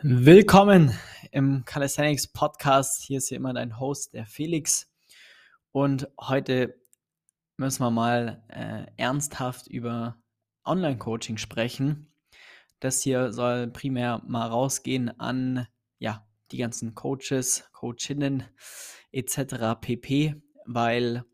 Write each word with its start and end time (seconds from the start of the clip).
Willkommen 0.00 0.96
im 1.32 1.64
Calisthenics 1.64 2.28
Podcast. 2.28 3.02
Hier 3.02 3.18
ist 3.18 3.30
hier 3.30 3.36
immer 3.38 3.52
dein 3.52 3.80
Host, 3.80 4.14
der 4.14 4.26
Felix. 4.26 4.88
Und 5.72 6.06
heute 6.20 6.80
müssen 7.56 7.82
wir 7.82 7.90
mal 7.90 8.44
äh, 8.46 8.86
ernsthaft 8.96 9.66
über 9.66 10.22
Online-Coaching 10.64 11.36
sprechen. 11.36 12.12
Das 12.78 13.02
hier 13.02 13.32
soll 13.32 13.66
primär 13.72 14.22
mal 14.24 14.46
rausgehen 14.46 15.18
an 15.18 15.66
ja, 15.98 16.24
die 16.52 16.58
ganzen 16.58 16.94
Coaches, 16.94 17.68
Coachinnen 17.72 18.44
etc. 19.10 19.80
pp, 19.80 20.36
weil 20.64 21.24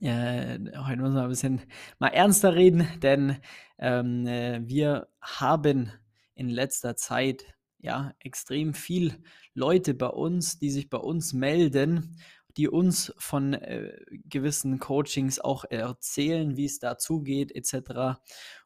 äh, 0.00 0.58
heute 0.78 0.96
müssen 0.96 1.14
wir 1.14 1.24
ein 1.24 1.28
bisschen 1.28 1.60
mal 1.98 2.08
ernster 2.08 2.54
reden, 2.54 2.88
denn 3.02 3.36
ähm, 3.78 4.26
äh, 4.26 4.66
wir 4.66 5.08
haben 5.20 5.92
in 6.34 6.48
letzter 6.48 6.96
Zeit 6.96 7.55
ja, 7.78 8.12
extrem 8.20 8.74
viel 8.74 9.22
Leute 9.54 9.94
bei 9.94 10.08
uns, 10.08 10.58
die 10.58 10.70
sich 10.70 10.90
bei 10.90 10.98
uns 10.98 11.32
melden, 11.32 12.16
die 12.56 12.68
uns 12.68 13.12
von 13.18 13.54
äh, 13.54 13.96
gewissen 14.24 14.78
Coachings 14.78 15.38
auch 15.38 15.64
erzählen, 15.68 16.56
wie 16.56 16.64
es 16.64 16.78
da 16.78 16.96
zugeht, 16.96 17.54
etc. 17.54 18.18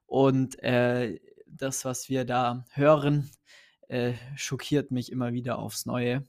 Und 0.07 0.63
äh, 0.63 1.19
das, 1.47 1.85
was 1.85 2.09
wir 2.09 2.25
da 2.25 2.65
hören, 2.73 3.31
äh, 3.89 4.15
schockiert 4.37 4.91
mich 4.93 5.11
immer 5.11 5.33
wieder 5.33 5.59
aufs 5.59 5.87
Neue. 5.87 6.25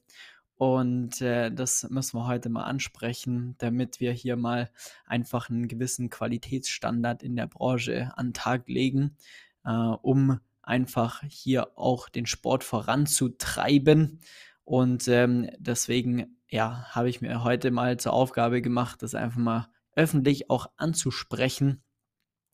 Und 0.56 1.22
äh, 1.22 1.52
das 1.52 1.88
müssen 1.90 2.18
wir 2.20 2.28
heute 2.28 2.50
mal 2.50 2.66
ansprechen, 2.66 3.56
damit 3.58 4.00
wir 4.00 4.12
hier 4.12 4.36
mal 4.36 4.70
einfach 5.06 5.50
einen 5.50 5.68
gewissen 5.68 6.10
Qualitätsstandard 6.10 7.24
in 7.24 7.36
der 7.36 7.48
Branche 7.48 8.12
an 8.16 8.28
den 8.28 8.34
Tag 8.34 8.68
legen, 8.68 9.18
äh, 9.66 9.72
um 9.72 10.40
einfach 10.72 11.22
hier 11.28 11.78
auch 11.78 12.08
den 12.08 12.26
Sport 12.26 12.64
voranzutreiben. 12.64 14.22
Und 14.64 15.08
ähm, 15.10 15.50
deswegen, 15.60 16.38
ja, 16.50 16.86
habe 16.90 17.10
ich 17.10 17.20
mir 17.20 17.44
heute 17.44 17.72
mal 17.72 17.98
zur 17.98 18.14
Aufgabe 18.14 18.62
gemacht, 18.62 19.04
das 19.04 19.14
einfach 19.14 19.40
mal 19.40 19.68
öffentlich 19.98 20.50
auch 20.50 20.68
anzusprechen, 20.78 21.84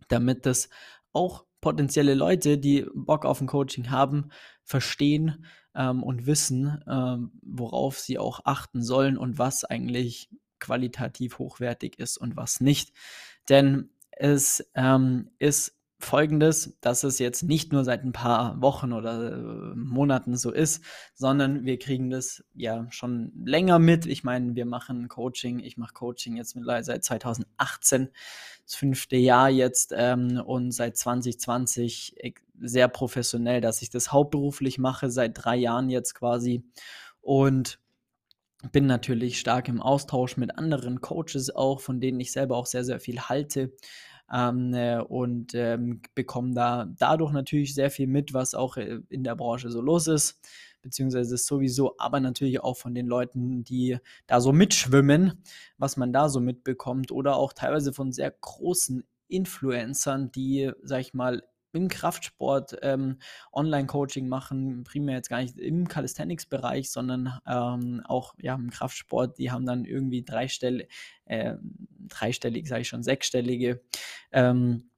damit 0.08 0.48
das 0.48 0.70
auch 1.14 1.46
potenzielle 1.62 2.16
Leute, 2.16 2.58
die 2.58 2.88
Bock 2.96 3.24
auf 3.24 3.40
ein 3.40 3.48
Coaching 3.48 3.92
haben, 3.92 4.30
verstehen 4.64 5.46
ähm, 5.76 6.02
und 6.02 6.26
wissen, 6.26 6.84
ähm, 6.88 7.32
worauf 7.44 8.00
sie 8.00 8.18
auch 8.18 8.42
achten 8.46 8.82
sollen 8.82 9.18
und 9.18 9.38
was 9.38 9.64
eigentlich 9.64 10.30
qualitativ 10.60 11.38
hochwertig 11.38 12.00
ist 12.00 12.18
und 12.18 12.36
was 12.36 12.62
nicht. 12.62 12.94
Denn 13.48 13.92
es 14.10 14.68
ähm, 14.74 15.30
ist 15.38 15.77
Folgendes, 16.00 16.78
dass 16.80 17.04
es 17.04 17.18
jetzt 17.18 17.42
nicht 17.42 17.74
nur 17.74 17.84
seit 17.84 18.04
ein 18.04 18.12
paar 18.12 18.62
Wochen 18.62 18.94
oder 18.94 19.32
äh, 19.32 19.76
Monaten 19.76 20.38
so 20.38 20.52
ist, 20.52 20.84
sondern 21.16 21.66
wir 21.66 21.80
kriegen 21.80 22.12
das 22.12 22.44
ja 22.54 22.86
schon 22.92 23.32
länger 23.44 23.80
mit. 23.80 24.06
Ich 24.06 24.24
meine, 24.24 24.56
wir 24.56 24.68
machen 24.68 25.08
Coaching, 25.08 25.60
ich 25.60 25.76
mache 25.76 25.94
Coaching 25.94 26.38
jetzt 26.38 26.56
mittlerweile 26.56 26.84
seit 26.84 27.04
2018, 27.04 28.10
das 28.64 28.76
fünfte 28.76 29.16
Jahr 29.16 29.50
jetzt 29.50 29.92
ähm, 29.96 30.40
und 30.46 30.72
seit 30.72 30.98
2020 30.98 32.36
sehr 32.60 32.90
professionell, 32.90 33.60
dass 33.60 33.82
ich 33.82 33.90
das 33.90 34.12
hauptberuflich 34.12 34.78
mache, 34.78 35.10
seit 35.10 35.32
drei 35.34 35.56
Jahren 35.56 35.90
jetzt 35.90 36.14
quasi. 36.14 36.64
Und 37.22 37.80
bin 38.72 38.86
natürlich 38.86 39.40
stark 39.40 39.68
im 39.68 39.82
Austausch 39.82 40.38
mit 40.38 40.58
anderen 40.58 41.02
Coaches 41.02 41.56
auch, 41.56 41.80
von 41.80 42.00
denen 42.00 42.20
ich 42.20 42.32
selber 42.32 42.56
auch 42.56 42.68
sehr, 42.68 42.84
sehr 42.84 43.00
viel 43.00 43.20
halte 43.22 43.72
ähm, 44.32 44.74
äh, 44.74 45.00
und 45.00 45.54
ähm, 45.54 46.02
bekommen 46.16 46.54
da 46.54 46.86
dadurch 46.98 47.32
natürlich 47.32 47.74
sehr 47.74 47.92
viel 47.92 48.08
mit, 48.08 48.34
was 48.34 48.56
auch 48.56 48.78
äh, 48.78 49.00
in 49.10 49.24
der 49.24 49.36
Branche 49.36 49.70
so 49.70 49.82
los 49.82 50.08
ist, 50.08 50.40
beziehungsweise 50.82 51.38
sowieso, 51.38 51.96
aber 51.98 52.20
natürlich 52.20 52.62
auch 52.62 52.78
von 52.78 52.94
den 52.94 53.08
Leuten, 53.08 53.64
die 53.64 53.98
da 54.26 54.42
so 54.42 54.52
mitschwimmen, 54.52 55.44
was 55.78 55.98
man 55.98 56.14
da 56.14 56.30
so 56.30 56.40
mitbekommt 56.40 57.12
oder 57.12 57.36
auch 57.36 57.54
teilweise 57.54 57.94
von 57.94 58.12
sehr 58.12 58.32
großen 58.32 59.04
Influencern, 59.28 60.32
die, 60.32 60.72
sag 60.84 61.02
ich 61.02 61.14
mal, 61.14 61.44
im 61.78 61.88
Kraftsport 61.88 62.78
ähm, 62.82 63.20
Online-Coaching 63.54 64.28
machen, 64.28 64.84
primär 64.84 65.16
jetzt 65.16 65.30
gar 65.30 65.42
nicht 65.42 65.58
im 65.58 65.88
Calisthenics-Bereich, 65.88 66.92
sondern 66.92 67.40
ähm, 67.48 68.02
auch 68.06 68.36
ja, 68.40 68.56
im 68.56 68.70
Kraftsport. 68.70 69.38
Die 69.38 69.52
haben 69.52 69.66
dann 69.66 69.86
irgendwie 69.86 70.24
dreistellig, 70.24 70.90
äh, 71.26 71.56
dreistellig, 72.08 72.68
sage 72.68 72.82
ich 72.82 72.88
schon, 72.90 73.04
sechsstellige 73.04 73.82
ähm, 74.32 74.90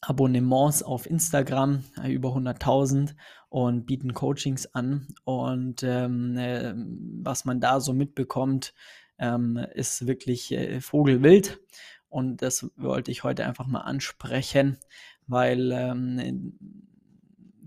Abonnements 0.00 0.82
auf 0.82 1.06
Instagram, 1.08 1.84
äh, 2.02 2.10
über 2.10 2.30
100.000 2.30 3.14
und 3.48 3.86
bieten 3.86 4.14
Coachings 4.14 4.66
an. 4.74 5.06
Und 5.24 5.82
ähm, 5.82 6.36
äh, 6.36 6.74
was 7.22 7.44
man 7.44 7.60
da 7.60 7.80
so 7.80 7.92
mitbekommt, 7.92 8.74
ähm, 9.18 9.56
ist 9.74 10.06
wirklich 10.06 10.52
äh, 10.52 10.80
Vogelwild. 10.80 11.60
Und 12.08 12.42
das 12.42 12.70
wollte 12.76 13.10
ich 13.10 13.24
heute 13.24 13.44
einfach 13.44 13.66
mal 13.66 13.80
ansprechen, 13.80 14.78
weil 15.26 15.72
ähm, 15.72 16.58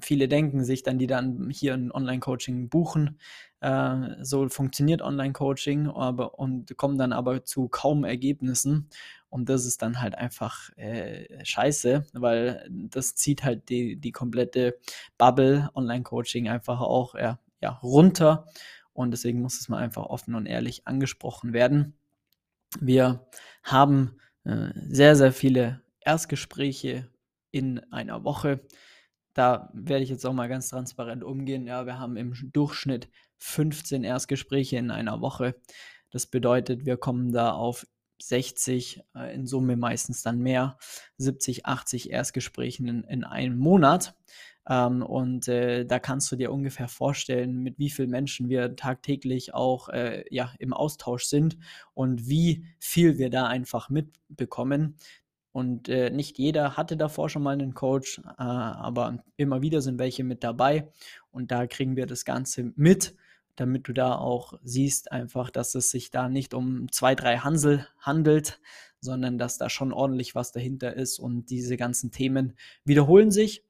viele 0.01 0.27
denken 0.27 0.63
sich 0.63 0.83
dann, 0.83 0.97
die 0.97 1.07
dann 1.07 1.49
hier 1.49 1.73
ein 1.73 1.91
Online-Coaching 1.91 2.69
buchen, 2.69 3.19
äh, 3.61 4.15
so 4.21 4.47
funktioniert 4.49 5.01
Online-Coaching, 5.01 5.87
aber 5.87 6.39
und 6.39 6.75
kommen 6.77 6.97
dann 6.97 7.13
aber 7.13 7.43
zu 7.43 7.67
kaum 7.67 8.03
Ergebnissen. 8.03 8.89
Und 9.29 9.49
das 9.49 9.65
ist 9.65 9.81
dann 9.81 10.01
halt 10.01 10.15
einfach 10.15 10.75
äh, 10.77 11.45
scheiße, 11.45 12.05
weil 12.13 12.67
das 12.71 13.15
zieht 13.15 13.43
halt 13.43 13.69
die, 13.69 13.95
die 13.95 14.11
komplette 14.11 14.77
Bubble 15.17 15.69
Online-Coaching 15.75 16.49
einfach 16.49 16.79
auch 16.79 17.15
ja, 17.15 17.39
ja, 17.61 17.71
runter. 17.83 18.45
Und 18.93 19.11
deswegen 19.11 19.41
muss 19.41 19.59
es 19.59 19.69
mal 19.69 19.77
einfach 19.77 20.05
offen 20.05 20.35
und 20.35 20.45
ehrlich 20.45 20.87
angesprochen 20.87 21.53
werden. 21.53 21.93
Wir 22.79 23.27
haben 23.63 24.15
äh, 24.45 24.69
sehr, 24.87 25.15
sehr 25.15 25.31
viele 25.31 25.81
Erstgespräche 26.01 27.07
in 27.51 27.79
einer 27.91 28.23
Woche. 28.23 28.61
Da 29.33 29.69
werde 29.73 30.03
ich 30.03 30.09
jetzt 30.09 30.25
auch 30.25 30.33
mal 30.33 30.49
ganz 30.49 30.69
transparent 30.69 31.23
umgehen. 31.23 31.65
Ja, 31.65 31.85
wir 31.85 31.99
haben 31.99 32.17
im 32.17 32.33
Durchschnitt 32.51 33.09
15 33.37 34.03
Erstgespräche 34.03 34.77
in 34.77 34.91
einer 34.91 35.21
Woche. 35.21 35.55
Das 36.11 36.27
bedeutet, 36.27 36.85
wir 36.85 36.97
kommen 36.97 37.31
da 37.31 37.51
auf 37.51 37.85
60, 38.21 39.01
äh, 39.15 39.33
in 39.33 39.45
Summe 39.47 39.77
meistens 39.77 40.23
dann 40.23 40.39
mehr, 40.39 40.77
70, 41.17 41.65
80 41.65 42.11
Erstgesprächen 42.11 42.87
in, 42.87 43.03
in 43.03 43.23
einem 43.23 43.57
Monat. 43.57 44.15
Ähm, 44.67 45.01
und 45.01 45.47
äh, 45.47 45.85
da 45.85 45.99
kannst 45.99 46.31
du 46.31 46.35
dir 46.35 46.51
ungefähr 46.51 46.87
vorstellen, 46.87 47.63
mit 47.63 47.79
wie 47.79 47.89
vielen 47.89 48.09
Menschen 48.09 48.49
wir 48.49 48.75
tagtäglich 48.75 49.53
auch 49.53 49.89
äh, 49.89 50.23
ja, 50.29 50.53
im 50.59 50.73
Austausch 50.73 51.23
sind 51.25 51.57
und 51.93 52.27
wie 52.27 52.65
viel 52.77 53.17
wir 53.17 53.29
da 53.29 53.47
einfach 53.47 53.89
mitbekommen. 53.89 54.95
Und 55.59 55.89
äh, 55.89 56.09
nicht 56.09 56.37
jeder 56.37 56.77
hatte 56.77 56.95
davor 56.95 57.27
schon 57.27 57.43
mal 57.43 57.51
einen 57.51 57.73
Coach, 57.73 58.19
äh, 58.19 58.31
aber 58.37 59.21
immer 59.35 59.61
wieder 59.61 59.81
sind 59.81 59.99
welche 59.99 60.23
mit 60.23 60.41
dabei. 60.41 60.89
Und 61.31 61.51
da 61.51 61.67
kriegen 61.67 61.97
wir 61.97 62.05
das 62.05 62.23
Ganze 62.23 62.71
mit, 62.77 63.13
damit 63.57 63.89
du 63.89 63.93
da 63.93 64.15
auch 64.15 64.53
siehst, 64.63 65.11
einfach, 65.11 65.49
dass 65.49 65.75
es 65.75 65.91
sich 65.91 66.11
da 66.11 66.29
nicht 66.29 66.53
um 66.53 66.89
zwei, 66.93 67.13
drei 67.13 67.39
Hansel 67.39 67.85
handelt, 67.99 68.61
sondern 69.01 69.37
dass 69.37 69.57
da 69.57 69.69
schon 69.69 69.91
ordentlich 69.91 70.33
was 70.33 70.53
dahinter 70.53 70.95
ist. 70.95 71.19
Und 71.19 71.49
diese 71.49 71.75
ganzen 71.75 72.09
Themen 72.09 72.55
wiederholen 72.85 73.29
sich. 73.29 73.65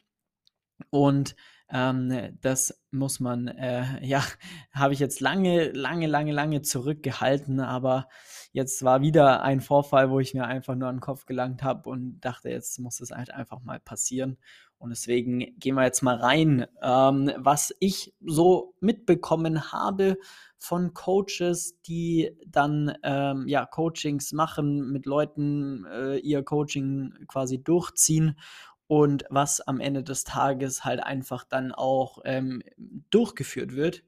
Und 0.92 1.36
ähm, 1.72 2.38
das 2.42 2.82
muss 2.92 3.20
man, 3.20 3.48
äh, 3.48 3.84
ja, 4.06 4.24
habe 4.72 4.94
ich 4.94 5.00
jetzt 5.00 5.20
lange, 5.20 5.72
lange, 5.72 6.08
lange, 6.08 6.32
lange 6.32 6.62
zurückgehalten, 6.62 7.60
aber 7.60 8.08
jetzt 8.52 8.84
war 8.84 9.02
wieder 9.02 9.44
ein 9.44 9.62
Vorfall, 9.62 10.10
wo 10.10 10.20
ich 10.20 10.34
mir 10.34 10.46
einfach 10.46 10.76
nur 10.76 10.88
an 10.90 10.96
den 10.96 11.02
Kopf 11.02 11.26
gelangt 11.26 11.64
habe 11.64 11.90
und 11.90 12.20
dachte, 12.22 12.50
jetzt 12.50 12.80
muss 12.80 13.00
es 13.00 13.12
halt 13.12 13.32
einfach 13.32 13.62
mal 13.62 13.80
passieren. 13.80 14.38
Und 14.80 14.92
deswegen 14.92 15.60
gehen 15.60 15.76
wir 15.76 15.84
jetzt 15.84 16.02
mal 16.02 16.16
rein, 16.16 16.66
ähm, 16.82 17.32
was 17.38 17.76
ich 17.82 18.16
so 18.26 18.76
mitbekommen 18.80 19.74
habe 19.74 20.18
von 20.58 20.94
Coaches, 20.94 21.82
die 21.82 22.32
dann 22.48 22.98
ähm, 23.04 23.46
ja 23.50 23.66
Coachings 23.66 24.32
machen, 24.32 24.90
mit 24.90 25.06
Leuten 25.06 25.86
äh, 25.86 26.18
ihr 26.20 26.44
Coaching 26.44 27.14
quasi 27.28 27.62
durchziehen 27.62 28.40
und 28.90 29.24
was 29.30 29.62
am 29.62 29.80
Ende 29.80 30.04
des 30.04 30.24
Tages 30.24 30.84
halt 30.84 31.00
einfach 31.04 31.44
dann 31.44 31.72
auch 31.72 32.22
ähm, 32.26 32.64
durchgeführt 33.12 33.76
wird. 33.76 34.04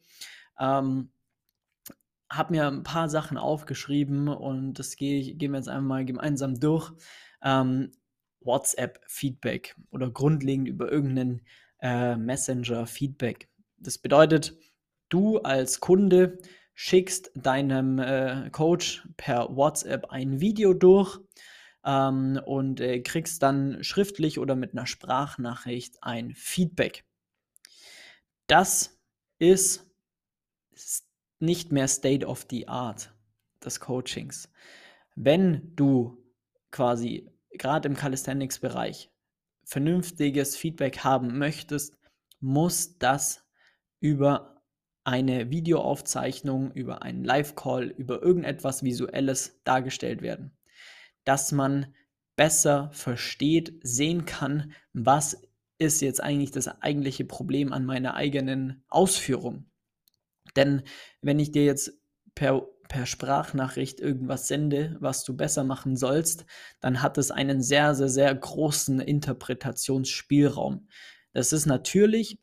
Ähm, 0.59 1.11
habe 2.31 2.53
mir 2.53 2.65
ein 2.65 2.81
paar 2.81 3.07
Sachen 3.07 3.37
aufgeschrieben 3.37 4.27
und 4.27 4.73
das 4.79 4.95
gehe 4.95 5.35
gehen 5.35 5.51
wir 5.51 5.59
jetzt 5.59 5.69
einmal 5.69 6.03
gemeinsam 6.03 6.59
durch. 6.59 6.91
Ähm, 7.43 7.91
WhatsApp-Feedback 8.39 9.75
oder 9.91 10.09
grundlegend 10.09 10.67
über 10.67 10.91
irgendeinen 10.91 11.41
äh, 11.79 12.15
Messenger-Feedback. 12.15 13.49
Das 13.77 13.99
bedeutet, 13.99 14.57
du 15.09 15.37
als 15.41 15.79
Kunde 15.79 16.39
schickst 16.73 17.29
deinem 17.35 17.99
äh, 17.99 18.49
Coach 18.49 19.07
per 19.15 19.55
WhatsApp 19.55 20.07
ein 20.09 20.39
Video 20.39 20.73
durch 20.73 21.19
ähm, 21.85 22.39
und 22.45 22.79
äh, 22.79 23.01
kriegst 23.01 23.43
dann 23.43 23.83
schriftlich 23.83 24.39
oder 24.39 24.55
mit 24.55 24.73
einer 24.73 24.87
Sprachnachricht 24.87 25.97
ein 26.01 26.33
Feedback. 26.35 27.05
Das 28.47 28.99
ist 29.39 29.89
nicht 31.39 31.71
mehr 31.71 31.87
State 31.87 32.25
of 32.25 32.45
the 32.49 32.67
Art 32.67 33.13
des 33.63 33.79
Coachings. 33.79 34.49
Wenn 35.15 35.75
du 35.75 36.23
quasi 36.71 37.29
gerade 37.51 37.87
im 37.87 37.95
Calisthenics-Bereich 37.95 39.09
vernünftiges 39.63 40.57
Feedback 40.57 40.99
haben 40.99 41.37
möchtest, 41.37 41.97
muss 42.39 42.97
das 42.97 43.45
über 43.99 44.61
eine 45.03 45.49
Videoaufzeichnung, 45.49 46.71
über 46.71 47.01
einen 47.01 47.23
Live-Call, 47.23 47.87
über 47.87 48.21
irgendetwas 48.21 48.83
Visuelles 48.83 49.61
dargestellt 49.63 50.21
werden. 50.21 50.51
Dass 51.23 51.51
man 51.51 51.93
besser 52.35 52.89
versteht, 52.93 53.79
sehen 53.83 54.25
kann, 54.25 54.73
was 54.93 55.41
ist 55.77 56.01
jetzt 56.01 56.21
eigentlich 56.21 56.51
das 56.51 56.67
eigentliche 56.67 57.25
Problem 57.25 57.73
an 57.73 57.85
meiner 57.85 58.13
eigenen 58.15 58.83
Ausführung. 58.87 59.65
Denn 60.55 60.83
wenn 61.21 61.39
ich 61.39 61.51
dir 61.51 61.65
jetzt 61.65 61.93
per, 62.35 62.67
per 62.87 63.05
Sprachnachricht 63.05 63.99
irgendwas 63.99 64.47
sende, 64.47 64.95
was 64.99 65.23
du 65.23 65.35
besser 65.35 65.63
machen 65.63 65.95
sollst, 65.95 66.45
dann 66.79 67.01
hat 67.01 67.17
es 67.17 67.31
einen 67.31 67.61
sehr, 67.61 67.95
sehr, 67.95 68.09
sehr 68.09 68.33
großen 68.33 68.99
Interpretationsspielraum. 68.99 70.87
Das 71.33 71.53
ist 71.53 71.65
natürlich 71.65 72.39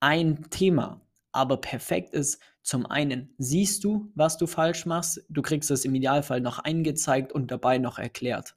ein 0.00 0.48
Thema, 0.50 1.00
aber 1.32 1.60
perfekt 1.60 2.14
ist, 2.14 2.40
zum 2.68 2.84
einen 2.84 3.34
siehst 3.38 3.82
du, 3.82 4.12
was 4.14 4.36
du 4.36 4.46
falsch 4.46 4.84
machst, 4.84 5.24
du 5.30 5.40
kriegst 5.40 5.70
es 5.70 5.86
im 5.86 5.94
Idealfall 5.94 6.42
noch 6.42 6.58
eingezeigt 6.58 7.32
und 7.32 7.50
dabei 7.50 7.78
noch 7.78 7.98
erklärt. 7.98 8.56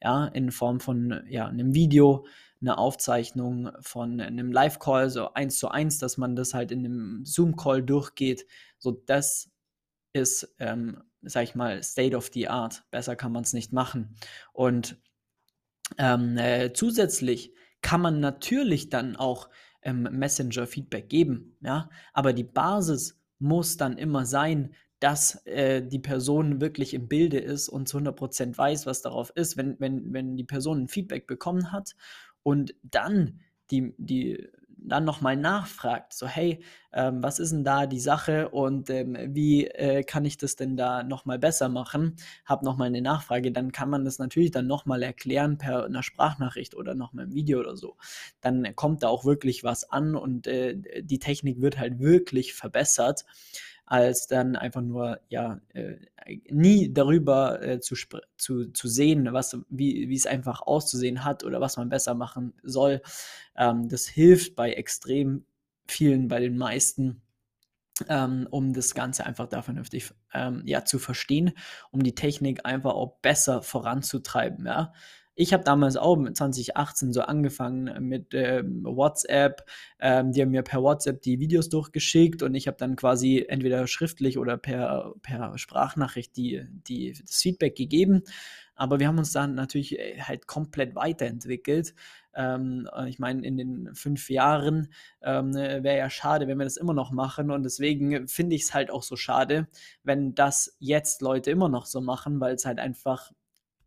Ja, 0.00 0.26
in 0.26 0.52
Form 0.52 0.78
von 0.78 1.24
ja, 1.28 1.48
einem 1.48 1.74
Video, 1.74 2.24
eine 2.60 2.78
Aufzeichnung 2.78 3.72
von 3.80 4.20
einem 4.20 4.52
Live-Call, 4.52 5.10
so 5.10 5.34
eins 5.34 5.58
zu 5.58 5.70
eins, 5.70 5.98
dass 5.98 6.18
man 6.18 6.36
das 6.36 6.54
halt 6.54 6.70
in 6.70 6.84
einem 6.84 7.24
Zoom-Call 7.24 7.82
durchgeht. 7.82 8.46
So, 8.78 8.92
das 8.92 9.50
ist, 10.12 10.54
ähm, 10.60 11.02
sag 11.22 11.42
ich 11.42 11.56
mal, 11.56 11.82
State 11.82 12.16
of 12.16 12.30
the 12.32 12.46
Art. 12.46 12.84
Besser 12.92 13.16
kann 13.16 13.32
man 13.32 13.42
es 13.42 13.54
nicht 13.54 13.72
machen. 13.72 14.14
Und 14.52 15.02
ähm, 15.98 16.36
äh, 16.36 16.72
zusätzlich 16.72 17.52
kann 17.82 18.02
man 18.02 18.20
natürlich 18.20 18.88
dann 18.88 19.16
auch 19.16 19.48
ähm, 19.82 20.02
Messenger-Feedback 20.02 21.08
geben, 21.08 21.56
ja, 21.60 21.90
aber 22.12 22.32
die 22.32 22.44
Basis 22.44 23.17
muss 23.38 23.76
dann 23.76 23.96
immer 23.98 24.26
sein, 24.26 24.74
dass 25.00 25.46
äh, 25.46 25.82
die 25.82 26.00
Person 26.00 26.60
wirklich 26.60 26.92
im 26.94 27.08
Bilde 27.08 27.38
ist 27.38 27.68
und 27.68 27.88
zu 27.88 27.98
100% 27.98 28.56
weiß, 28.58 28.86
was 28.86 29.02
darauf 29.02 29.30
ist. 29.34 29.56
Wenn, 29.56 29.78
wenn, 29.78 30.12
wenn 30.12 30.36
die 30.36 30.44
Person 30.44 30.82
ein 30.82 30.88
Feedback 30.88 31.26
bekommen 31.26 31.70
hat 31.70 31.94
und 32.42 32.74
dann 32.82 33.40
die, 33.70 33.94
die 33.98 34.48
dann 34.80 35.04
nochmal 35.04 35.36
nachfragt, 35.36 36.12
so 36.12 36.26
hey, 36.26 36.60
ähm, 36.92 37.22
was 37.22 37.38
ist 37.38 37.50
denn 37.50 37.64
da 37.64 37.86
die 37.86 38.00
Sache 38.00 38.48
und 38.48 38.90
ähm, 38.90 39.16
wie 39.28 39.66
äh, 39.66 40.02
kann 40.02 40.24
ich 40.24 40.38
das 40.38 40.56
denn 40.56 40.76
da 40.76 41.02
nochmal 41.02 41.38
besser 41.38 41.68
machen, 41.68 42.16
habe 42.44 42.64
nochmal 42.64 42.88
eine 42.88 43.02
Nachfrage, 43.02 43.52
dann 43.52 43.72
kann 43.72 43.90
man 43.90 44.04
das 44.04 44.18
natürlich 44.18 44.50
dann 44.50 44.66
nochmal 44.66 45.02
erklären 45.02 45.58
per 45.58 45.84
einer 45.84 46.02
Sprachnachricht 46.02 46.74
oder 46.74 46.94
nochmal 46.94 47.26
im 47.26 47.34
Video 47.34 47.60
oder 47.60 47.76
so. 47.76 47.96
Dann 48.40 48.74
kommt 48.76 49.02
da 49.02 49.08
auch 49.08 49.24
wirklich 49.24 49.64
was 49.64 49.90
an 49.90 50.14
und 50.14 50.46
äh, 50.46 50.76
die 51.02 51.18
Technik 51.18 51.60
wird 51.60 51.78
halt 51.78 51.98
wirklich 51.98 52.54
verbessert 52.54 53.24
als 53.88 54.26
dann 54.26 54.54
einfach 54.54 54.82
nur 54.82 55.18
ja 55.28 55.60
äh, 55.72 55.96
nie 56.50 56.92
darüber 56.92 57.62
äh, 57.62 57.80
zu, 57.80 57.96
zu, 58.36 58.66
zu 58.72 58.88
sehen, 58.88 59.32
was, 59.32 59.56
wie, 59.70 60.14
es 60.14 60.26
einfach 60.26 60.60
auszusehen 60.60 61.24
hat 61.24 61.42
oder 61.42 61.60
was 61.62 61.78
man 61.78 61.88
besser 61.88 62.14
machen 62.14 62.52
soll. 62.62 63.00
Ähm, 63.56 63.88
das 63.88 64.06
hilft 64.06 64.56
bei 64.56 64.72
extrem 64.72 65.46
vielen, 65.86 66.28
bei 66.28 66.40
den 66.40 66.58
meisten. 66.58 67.22
Ähm, 68.08 68.46
um 68.52 68.74
das 68.74 68.94
Ganze 68.94 69.26
einfach 69.26 69.48
da 69.48 69.60
vernünftig 69.60 70.14
ähm, 70.32 70.62
ja, 70.66 70.84
zu 70.84 71.00
verstehen, 71.00 71.50
um 71.90 72.00
die 72.00 72.14
Technik 72.14 72.64
einfach 72.64 72.92
auch 72.92 73.16
besser 73.22 73.60
voranzutreiben. 73.60 74.66
Ja? 74.66 74.92
Ich 75.40 75.52
habe 75.52 75.62
damals 75.62 75.96
auch 75.96 76.16
mit 76.16 76.36
2018 76.36 77.12
so 77.12 77.20
angefangen 77.20 78.08
mit 78.08 78.34
ähm, 78.34 78.82
WhatsApp. 78.82 79.64
Ähm, 80.00 80.32
die 80.32 80.42
haben 80.42 80.50
mir 80.50 80.62
per 80.62 80.82
WhatsApp 80.82 81.22
die 81.22 81.38
Videos 81.38 81.68
durchgeschickt 81.68 82.42
und 82.42 82.56
ich 82.56 82.66
habe 82.66 82.76
dann 82.76 82.96
quasi 82.96 83.46
entweder 83.48 83.86
schriftlich 83.86 84.36
oder 84.36 84.56
per, 84.56 85.14
per 85.22 85.56
Sprachnachricht 85.56 86.36
die, 86.36 86.66
die, 86.88 87.12
das 87.24 87.40
Feedback 87.40 87.76
gegeben. 87.76 88.24
Aber 88.74 88.98
wir 88.98 89.06
haben 89.06 89.18
uns 89.18 89.30
dann 89.30 89.54
natürlich 89.54 89.96
äh, 89.96 90.20
halt 90.20 90.48
komplett 90.48 90.96
weiterentwickelt. 90.96 91.94
Ähm, 92.34 92.88
ich 93.06 93.20
meine, 93.20 93.46
in 93.46 93.56
den 93.56 93.94
fünf 93.94 94.30
Jahren 94.30 94.92
ähm, 95.22 95.54
wäre 95.54 95.98
ja 95.98 96.10
schade, 96.10 96.48
wenn 96.48 96.58
wir 96.58 96.64
das 96.64 96.76
immer 96.76 96.94
noch 96.94 97.12
machen. 97.12 97.52
Und 97.52 97.62
deswegen 97.62 98.26
finde 98.26 98.56
ich 98.56 98.62
es 98.62 98.74
halt 98.74 98.90
auch 98.90 99.04
so 99.04 99.14
schade, 99.14 99.68
wenn 100.02 100.34
das 100.34 100.76
jetzt 100.80 101.22
Leute 101.22 101.52
immer 101.52 101.68
noch 101.68 101.86
so 101.86 102.00
machen, 102.00 102.40
weil 102.40 102.56
es 102.56 102.66
halt 102.66 102.80
einfach 102.80 103.30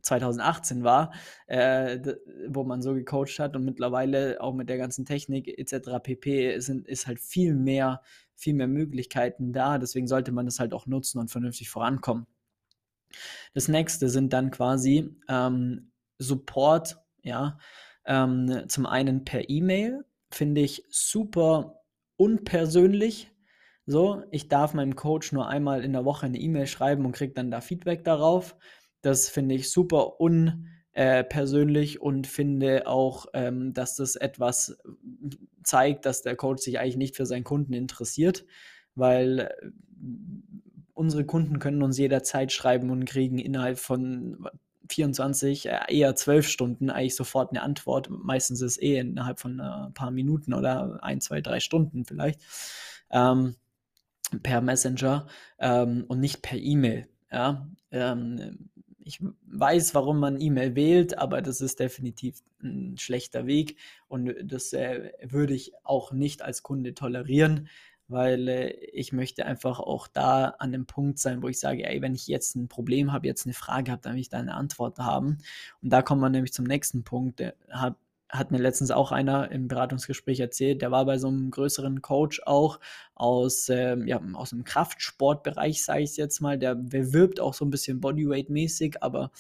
2018 0.01 0.83
war, 0.83 1.11
äh, 1.47 1.99
wo 2.47 2.63
man 2.63 2.81
so 2.81 2.93
gecoacht 2.93 3.39
hat 3.39 3.55
und 3.55 3.65
mittlerweile 3.65 4.41
auch 4.41 4.53
mit 4.53 4.69
der 4.69 4.77
ganzen 4.77 5.05
Technik 5.05 5.47
etc. 5.47 5.99
pp. 6.01 6.59
Sind, 6.59 6.87
ist 6.87 7.07
halt 7.07 7.19
viel 7.19 7.53
mehr, 7.55 8.01
viel 8.35 8.53
mehr 8.53 8.67
Möglichkeiten 8.67 9.53
da. 9.53 9.77
Deswegen 9.77 10.07
sollte 10.07 10.31
man 10.31 10.45
das 10.45 10.59
halt 10.59 10.73
auch 10.73 10.87
nutzen 10.87 11.19
und 11.19 11.29
vernünftig 11.29 11.69
vorankommen. 11.69 12.27
Das 13.53 13.67
nächste 13.67 14.09
sind 14.09 14.33
dann 14.33 14.51
quasi 14.51 15.15
ähm, 15.27 15.91
Support, 16.17 16.97
ja, 17.23 17.57
ähm, 18.05 18.65
zum 18.67 18.85
einen 18.85 19.25
per 19.25 19.49
E-Mail, 19.49 20.05
finde 20.29 20.61
ich 20.61 20.83
super 20.89 21.81
unpersönlich. 22.17 23.31
So, 23.85 24.23
ich 24.31 24.47
darf 24.47 24.73
meinem 24.73 24.95
Coach 24.95 25.31
nur 25.31 25.47
einmal 25.47 25.83
in 25.83 25.93
der 25.93 26.05
Woche 26.05 26.27
eine 26.27 26.39
E-Mail 26.39 26.67
schreiben 26.67 27.05
und 27.05 27.13
kriege 27.13 27.33
dann 27.33 27.51
da 27.51 27.61
Feedback 27.61 28.03
darauf. 28.03 28.55
Das 29.01 29.29
finde 29.29 29.55
ich 29.55 29.71
super 29.71 30.19
unpersönlich 30.19 31.95
äh, 31.95 31.99
und 31.99 32.27
finde 32.27 32.87
auch, 32.87 33.27
ähm, 33.33 33.73
dass 33.73 33.95
das 33.95 34.15
etwas 34.15 34.69
äh, 34.69 35.29
zeigt, 35.63 36.05
dass 36.05 36.21
der 36.21 36.35
Coach 36.35 36.63
sich 36.63 36.79
eigentlich 36.79 36.97
nicht 36.97 37.15
für 37.15 37.25
seinen 37.25 37.43
Kunden 37.43 37.73
interessiert, 37.73 38.45
weil 38.95 39.39
äh, 39.39 39.71
unsere 40.93 41.25
Kunden 41.25 41.59
können 41.59 41.81
uns 41.81 41.97
jederzeit 41.97 42.51
schreiben 42.51 42.89
und 42.91 43.05
kriegen 43.05 43.39
innerhalb 43.39 43.79
von 43.79 44.47
24, 44.89 45.69
eher 45.87 46.15
12 46.15 46.47
Stunden 46.47 46.89
eigentlich 46.89 47.15
sofort 47.15 47.51
eine 47.51 47.61
Antwort. 47.61 48.09
Meistens 48.09 48.61
ist 48.61 48.73
es 48.73 48.81
eh 48.81 48.99
innerhalb 48.99 49.39
von 49.39 49.59
ein 49.59 49.93
paar 49.93 50.11
Minuten 50.11 50.53
oder 50.53 50.99
ein, 51.01 51.21
zwei, 51.21 51.41
drei 51.41 51.59
Stunden 51.59 52.05
vielleicht 52.05 52.41
ähm, 53.09 53.55
per 54.43 54.61
Messenger 54.61 55.27
ähm, 55.59 56.05
und 56.07 56.19
nicht 56.19 56.41
per 56.41 56.57
E-Mail. 56.57 57.07
Ja, 57.31 57.69
ähm, 57.91 58.69
ich 59.03 59.19
weiß, 59.47 59.95
warum 59.95 60.19
man 60.19 60.39
E-Mail 60.39 60.75
wählt, 60.75 61.17
aber 61.17 61.41
das 61.41 61.61
ist 61.61 61.79
definitiv 61.79 62.41
ein 62.63 62.97
schlechter 62.97 63.45
Weg 63.45 63.77
und 64.07 64.33
das 64.43 64.73
äh, 64.73 65.11
würde 65.23 65.53
ich 65.53 65.73
auch 65.83 66.11
nicht 66.11 66.41
als 66.41 66.63
Kunde 66.63 66.93
tolerieren, 66.93 67.67
weil 68.11 68.47
äh, 68.47 68.69
ich 68.93 69.13
möchte 69.13 69.45
einfach 69.45 69.79
auch 69.79 70.07
da 70.07 70.55
an 70.59 70.71
dem 70.71 70.85
Punkt 70.85 71.19
sein, 71.19 71.41
wo 71.41 71.47
ich 71.47 71.59
sage, 71.59 71.85
ey, 71.85 72.01
wenn 72.01 72.13
ich 72.13 72.27
jetzt 72.27 72.55
ein 72.55 72.67
Problem 72.67 73.11
habe, 73.11 73.27
jetzt 73.27 73.45
eine 73.45 73.53
Frage 73.53 73.91
habe, 73.91 74.01
dann 74.01 74.13
will 74.13 74.21
ich 74.21 74.29
da 74.29 74.39
eine 74.39 74.53
Antwort 74.53 74.99
haben. 74.99 75.37
Und 75.81 75.91
da 75.91 76.01
kommen 76.01 76.21
wir 76.21 76.29
nämlich 76.29 76.53
zum 76.53 76.65
nächsten 76.65 77.03
Punkt. 77.03 77.39
Der 77.39 77.55
hat, 77.69 77.95
hat 78.31 78.51
mir 78.51 78.59
letztens 78.59 78.91
auch 78.91 79.11
einer 79.11 79.51
im 79.51 79.67
Beratungsgespräch 79.67 80.39
erzählt, 80.39 80.81
der 80.81 80.91
war 80.91 81.05
bei 81.05 81.17
so 81.17 81.27
einem 81.27 81.51
größeren 81.51 82.01
Coach 82.01 82.41
auch 82.45 82.79
aus, 83.13 83.67
ähm, 83.69 84.07
ja, 84.07 84.21
aus 84.33 84.51
dem 84.51 84.63
Kraftsportbereich, 84.63 85.83
sage 85.83 86.03
ich 86.03 86.17
jetzt 86.17 86.39
mal. 86.39 86.57
Der 86.57 86.75
bewirbt 86.75 87.39
auch 87.39 87.53
so 87.53 87.65
ein 87.65 87.69
bisschen 87.71 87.99
Bodyweight-mäßig, 87.99 89.03
aber 89.03 89.31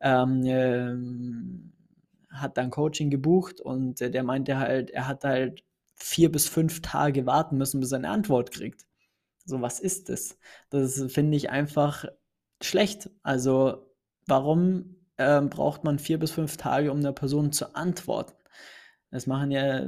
ähm, 0.00 0.44
äh, 0.44 2.36
hat 2.36 2.58
dann 2.58 2.70
Coaching 2.70 3.10
gebucht 3.10 3.60
und 3.60 4.00
äh, 4.02 4.10
der 4.10 4.22
meinte 4.22 4.58
halt, 4.58 4.90
er 4.90 5.08
hat 5.08 5.24
halt 5.24 5.64
vier 5.94 6.30
bis 6.30 6.48
fünf 6.48 6.82
Tage 6.82 7.24
warten 7.24 7.56
müssen, 7.56 7.80
bis 7.80 7.92
er 7.92 7.98
eine 7.98 8.10
Antwort 8.10 8.50
kriegt. 8.52 8.86
So, 9.46 9.62
was 9.62 9.80
ist 9.80 10.08
das? 10.10 10.38
Das 10.70 11.02
finde 11.08 11.36
ich 11.36 11.50
einfach 11.50 12.04
schlecht. 12.62 13.10
Also, 13.22 13.90
warum 14.26 14.95
äh, 15.16 15.40
braucht 15.42 15.84
man 15.84 15.98
vier 15.98 16.18
bis 16.18 16.30
fünf 16.32 16.56
Tage, 16.56 16.92
um 16.92 16.98
einer 16.98 17.12
Person 17.12 17.52
zu 17.52 17.74
antworten. 17.74 18.34
Das 19.10 19.26
machen 19.26 19.50
ja, 19.50 19.86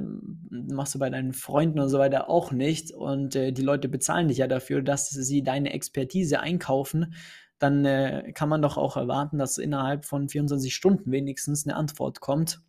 machst 0.51 0.95
du 0.95 0.99
bei 0.99 1.11
deinen 1.11 1.33
Freunden 1.33 1.81
und 1.81 1.89
so 1.89 1.99
weiter 1.99 2.31
auch 2.31 2.53
nicht. 2.53 2.93
Und 2.93 3.35
äh, 3.37 3.53
die 3.53 3.63
Leute 3.63 3.89
bezahlen 3.89 4.29
dich 4.29 4.39
ja 4.39 4.47
dafür, 4.47 4.81
dass 4.81 5.11
sie 5.11 5.43
deine 5.43 5.73
Expertise 5.73 6.41
einkaufen. 6.41 7.15
Dann 7.59 7.85
äh, 7.85 8.33
kann 8.33 8.49
man 8.49 8.63
doch 8.63 8.77
auch 8.77 8.97
erwarten, 8.97 9.39
dass 9.39 9.59
innerhalb 9.59 10.05
von 10.05 10.29
24 10.29 10.75
Stunden 10.75 11.11
wenigstens 11.11 11.67
eine 11.67 11.77
Antwort 11.77 12.21
kommt. 12.21 12.61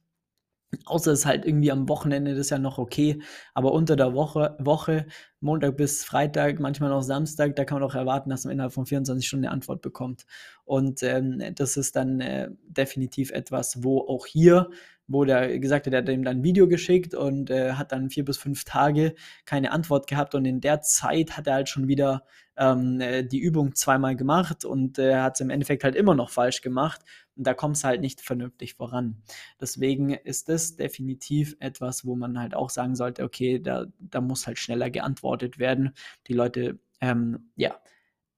Außer 0.85 1.11
es 1.11 1.19
ist 1.19 1.25
halt 1.25 1.45
irgendwie 1.45 1.71
am 1.71 1.89
Wochenende, 1.89 2.31
das 2.31 2.41
ist 2.41 2.49
ja 2.51 2.59
noch 2.59 2.77
okay. 2.77 3.21
Aber 3.53 3.71
unter 3.73 3.95
der 3.95 4.13
Woche, 4.13 4.55
Woche, 4.59 5.07
Montag 5.39 5.77
bis 5.77 6.03
Freitag, 6.03 6.59
manchmal 6.59 6.93
auch 6.93 7.01
Samstag, 7.01 7.55
da 7.55 7.65
kann 7.65 7.79
man 7.79 7.89
auch 7.89 7.95
erwarten, 7.95 8.29
dass 8.29 8.43
man 8.43 8.53
innerhalb 8.53 8.73
von 8.73 8.85
24 8.85 9.27
Stunden 9.27 9.45
eine 9.45 9.53
Antwort 9.53 9.81
bekommt. 9.81 10.25
Und 10.65 11.01
ähm, 11.01 11.41
das 11.55 11.75
ist 11.77 11.95
dann 11.95 12.21
äh, 12.21 12.49
definitiv 12.67 13.31
etwas, 13.31 13.83
wo 13.83 13.99
auch 14.01 14.27
hier 14.27 14.69
wo 15.09 15.25
der 15.25 15.59
gesagt 15.59 15.87
hat, 15.87 15.93
er 15.93 16.01
hat 16.01 16.09
ihm 16.09 16.23
dann 16.23 16.37
ein 16.37 16.43
Video 16.43 16.67
geschickt 16.67 17.15
und 17.15 17.49
äh, 17.49 17.73
hat 17.73 17.91
dann 17.91 18.09
vier 18.09 18.23
bis 18.23 18.37
fünf 18.37 18.63
Tage 18.63 19.15
keine 19.45 19.71
Antwort 19.71 20.07
gehabt 20.07 20.35
und 20.35 20.45
in 20.45 20.61
der 20.61 20.81
Zeit 20.81 21.35
hat 21.35 21.47
er 21.47 21.55
halt 21.55 21.69
schon 21.69 21.87
wieder 21.87 22.23
ähm, 22.55 23.01
äh, 23.01 23.23
die 23.23 23.39
Übung 23.39 23.73
zweimal 23.73 24.15
gemacht 24.15 24.65
und 24.65 24.99
äh, 24.99 25.15
hat 25.15 25.33
es 25.35 25.41
im 25.41 25.49
Endeffekt 25.49 25.83
halt 25.83 25.95
immer 25.95 26.13
noch 26.13 26.29
falsch 26.29 26.61
gemacht 26.61 27.01
und 27.35 27.47
da 27.47 27.55
kommt 27.55 27.77
es 27.77 27.83
halt 27.83 28.01
nicht 28.01 28.21
vernünftig 28.21 28.75
voran. 28.75 29.23
Deswegen 29.59 30.11
ist 30.11 30.47
das 30.47 30.75
definitiv 30.75 31.55
etwas, 31.59 32.05
wo 32.05 32.15
man 32.15 32.39
halt 32.39 32.53
auch 32.53 32.69
sagen 32.69 32.95
sollte, 32.95 33.23
okay, 33.23 33.59
da, 33.59 33.87
da 33.99 34.21
muss 34.21 34.45
halt 34.45 34.59
schneller 34.59 34.91
geantwortet 34.91 35.57
werden. 35.57 35.93
Die 36.27 36.33
Leute, 36.33 36.79
ähm, 37.01 37.49
ja, 37.55 37.79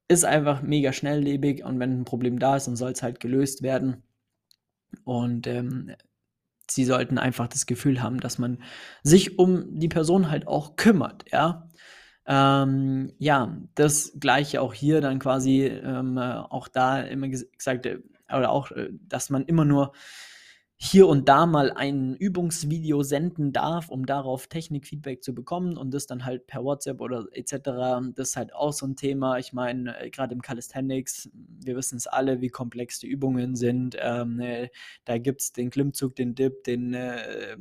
ist 0.07 0.23
einfach 0.23 0.61
mega 0.61 0.93
schnelllebig 0.93 1.63
und 1.65 1.79
wenn 1.79 2.01
ein 2.01 2.05
Problem 2.05 2.39
da 2.39 2.55
ist, 2.55 2.67
dann 2.67 2.75
soll 2.75 2.91
es 2.91 3.03
halt 3.03 3.19
gelöst 3.19 3.61
werden. 3.61 4.03
Und 5.03 5.47
ähm, 5.47 5.93
sie 6.73 6.85
sollten 6.85 7.17
einfach 7.17 7.47
das 7.47 7.65
Gefühl 7.65 8.01
haben, 8.01 8.19
dass 8.19 8.37
man 8.37 8.61
sich 9.03 9.39
um 9.39 9.79
die 9.79 9.89
Person 9.89 10.29
halt 10.29 10.47
auch 10.47 10.75
kümmert, 10.75 11.25
ja. 11.31 11.67
Ähm, 12.27 13.13
ja, 13.17 13.57
das 13.75 14.13
gleiche 14.19 14.61
auch 14.61 14.73
hier 14.73 15.01
dann 15.01 15.19
quasi 15.19 15.63
ähm, 15.65 16.17
auch 16.17 16.67
da 16.67 17.01
immer 17.01 17.27
gesagt, 17.29 17.85
äh, 17.85 17.97
oder 18.29 18.51
auch, 18.51 18.71
äh, 18.71 18.89
dass 19.07 19.29
man 19.29 19.43
immer 19.45 19.65
nur 19.65 19.93
hier 20.83 21.07
und 21.07 21.29
da 21.29 21.45
mal 21.45 21.71
ein 21.71 22.15
Übungsvideo 22.15 23.03
senden 23.03 23.53
darf, 23.53 23.89
um 23.89 24.07
darauf 24.07 24.47
Technikfeedback 24.47 25.23
zu 25.23 25.35
bekommen 25.35 25.77
und 25.77 25.93
das 25.93 26.07
dann 26.07 26.25
halt 26.25 26.47
per 26.47 26.63
WhatsApp 26.63 27.01
oder 27.01 27.27
etc. 27.33 27.53
Das 28.15 28.29
ist 28.29 28.35
halt 28.35 28.55
auch 28.55 28.73
so 28.73 28.87
ein 28.87 28.95
Thema. 28.95 29.37
Ich 29.37 29.53
meine, 29.53 29.95
äh, 29.99 30.09
gerade 30.09 30.33
im 30.33 30.41
Calisthenics, 30.41 31.29
wir 31.33 31.75
wissen 31.75 31.97
es 31.97 32.07
alle, 32.07 32.41
wie 32.41 32.49
komplex 32.49 32.97
die 32.97 33.05
Übungen 33.05 33.55
sind. 33.55 33.95
Ähm, 33.99 34.39
äh, 34.39 34.69
da 35.05 35.19
gibt 35.19 35.41
es 35.41 35.53
den 35.53 35.69
Klimmzug, 35.69 36.15
den 36.15 36.33
Dip, 36.33 36.63
den 36.63 36.95
äh, 36.95 37.51
äh, 37.51 37.57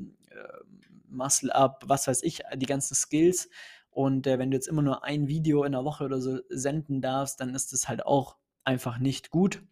Muscle-Up, 1.11 1.85
was 1.87 2.09
weiß 2.09 2.23
ich, 2.23 2.41
die 2.57 2.67
ganzen 2.67 2.95
Skills. 2.95 3.51
Und 3.91 4.25
wenn 4.25 4.51
du 4.51 4.57
jetzt 4.57 4.69
immer 4.69 4.81
nur 4.81 5.05
ein 5.05 5.29
Video 5.29 5.65
in 5.65 5.73
der 5.73 5.85
Woche 5.85 6.05
oder 6.05 6.23
so 6.23 6.39
senden 6.49 7.03
darfst, 7.03 7.39
dann 7.39 7.55
ist 7.55 7.75
das 7.75 7.87
halt 7.87 8.07
auch 8.07 8.39
einfach 8.65 8.99
nicht 8.99 9.29
gut 9.29 9.63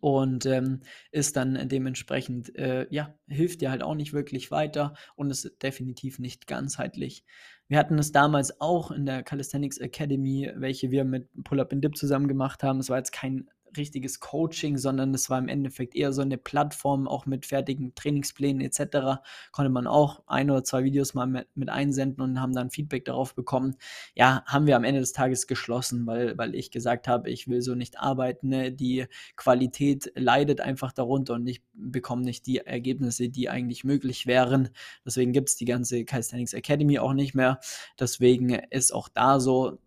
und 0.00 0.46
ähm, 0.46 0.80
ist 1.10 1.36
dann 1.36 1.68
dementsprechend, 1.68 2.54
äh, 2.56 2.86
ja, 2.90 3.14
hilft 3.28 3.60
dir 3.60 3.70
halt 3.70 3.82
auch 3.82 3.94
nicht 3.94 4.12
wirklich 4.12 4.50
weiter 4.50 4.94
und 5.16 5.30
ist 5.30 5.62
definitiv 5.62 6.18
nicht 6.18 6.46
ganzheitlich. 6.46 7.24
Wir 7.68 7.78
hatten 7.78 7.98
es 7.98 8.12
damals 8.12 8.60
auch 8.60 8.90
in 8.90 9.06
der 9.06 9.22
Calisthenics 9.22 9.78
Academy, 9.78 10.50
welche 10.56 10.90
wir 10.90 11.04
mit 11.04 11.28
Pull-Up 11.44 11.72
and 11.72 11.82
Dip 11.82 11.96
zusammen 11.96 12.28
gemacht 12.28 12.62
haben. 12.62 12.78
Es 12.78 12.90
war 12.90 12.98
jetzt 12.98 13.12
kein 13.12 13.48
richtiges 13.76 14.20
Coaching, 14.20 14.78
sondern 14.78 15.14
es 15.14 15.30
war 15.30 15.38
im 15.38 15.48
Endeffekt 15.48 15.94
eher 15.94 16.12
so 16.12 16.22
eine 16.22 16.38
Plattform, 16.38 17.08
auch 17.08 17.26
mit 17.26 17.46
fertigen 17.46 17.94
Trainingsplänen 17.94 18.60
etc. 18.60 19.20
Konnte 19.52 19.70
man 19.70 19.86
auch 19.86 20.22
ein 20.26 20.50
oder 20.50 20.64
zwei 20.64 20.84
Videos 20.84 21.14
mal 21.14 21.26
mit, 21.26 21.48
mit 21.54 21.68
einsenden 21.68 22.22
und 22.22 22.40
haben 22.40 22.52
dann 22.52 22.70
Feedback 22.70 23.04
darauf 23.04 23.34
bekommen. 23.34 23.76
Ja, 24.14 24.42
haben 24.46 24.66
wir 24.66 24.76
am 24.76 24.84
Ende 24.84 25.00
des 25.00 25.12
Tages 25.12 25.46
geschlossen, 25.46 26.06
weil, 26.06 26.36
weil 26.38 26.54
ich 26.54 26.70
gesagt 26.70 27.08
habe, 27.08 27.30
ich 27.30 27.48
will 27.48 27.62
so 27.62 27.74
nicht 27.74 27.98
arbeiten. 27.98 28.48
Ne? 28.48 28.72
Die 28.72 29.06
Qualität 29.36 30.12
leidet 30.14 30.60
einfach 30.60 30.92
darunter 30.92 31.34
und 31.34 31.46
ich 31.46 31.62
bekomme 31.72 32.22
nicht 32.22 32.46
die 32.46 32.58
Ergebnisse, 32.58 33.28
die 33.28 33.48
eigentlich 33.48 33.84
möglich 33.84 34.26
wären. 34.26 34.70
Deswegen 35.04 35.32
gibt 35.32 35.48
es 35.48 35.56
die 35.56 35.64
ganze 35.64 36.04
Calisthenics 36.04 36.52
Academy 36.52 36.98
auch 36.98 37.14
nicht 37.14 37.34
mehr. 37.34 37.60
Deswegen 37.98 38.50
ist 38.50 38.92
auch 38.92 39.08
da 39.08 39.40
so, 39.40 39.78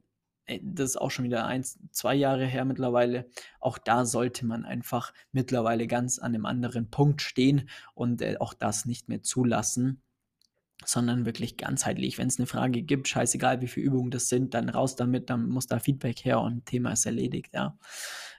das 0.61 0.91
ist 0.91 0.97
auch 0.97 1.11
schon 1.11 1.25
wieder 1.25 1.45
eins, 1.45 1.79
zwei 1.91 2.15
Jahre 2.15 2.45
her 2.45 2.65
mittlerweile. 2.65 3.29
Auch 3.59 3.77
da 3.77 4.05
sollte 4.05 4.45
man 4.45 4.65
einfach 4.65 5.13
mittlerweile 5.31 5.87
ganz 5.87 6.19
an 6.19 6.33
einem 6.33 6.45
anderen 6.45 6.89
Punkt 6.89 7.21
stehen 7.21 7.69
und 7.93 8.21
äh, 8.21 8.37
auch 8.39 8.53
das 8.53 8.85
nicht 8.85 9.09
mehr 9.09 9.21
zulassen, 9.23 10.01
sondern 10.85 11.25
wirklich 11.25 11.57
ganzheitlich. 11.57 12.17
Wenn 12.17 12.27
es 12.27 12.37
eine 12.37 12.47
Frage 12.47 12.83
gibt, 12.83 13.07
scheißegal 13.07 13.61
wie 13.61 13.67
viele 13.67 13.87
Übungen 13.87 14.11
das 14.11 14.29
sind, 14.29 14.53
dann 14.53 14.69
raus 14.69 14.95
damit, 14.95 15.29
dann 15.29 15.49
muss 15.49 15.67
da 15.67 15.79
Feedback 15.79 16.23
her 16.23 16.39
und 16.41 16.65
Thema 16.65 16.91
ist 16.91 17.05
erledigt, 17.05 17.53
ja. 17.53 17.77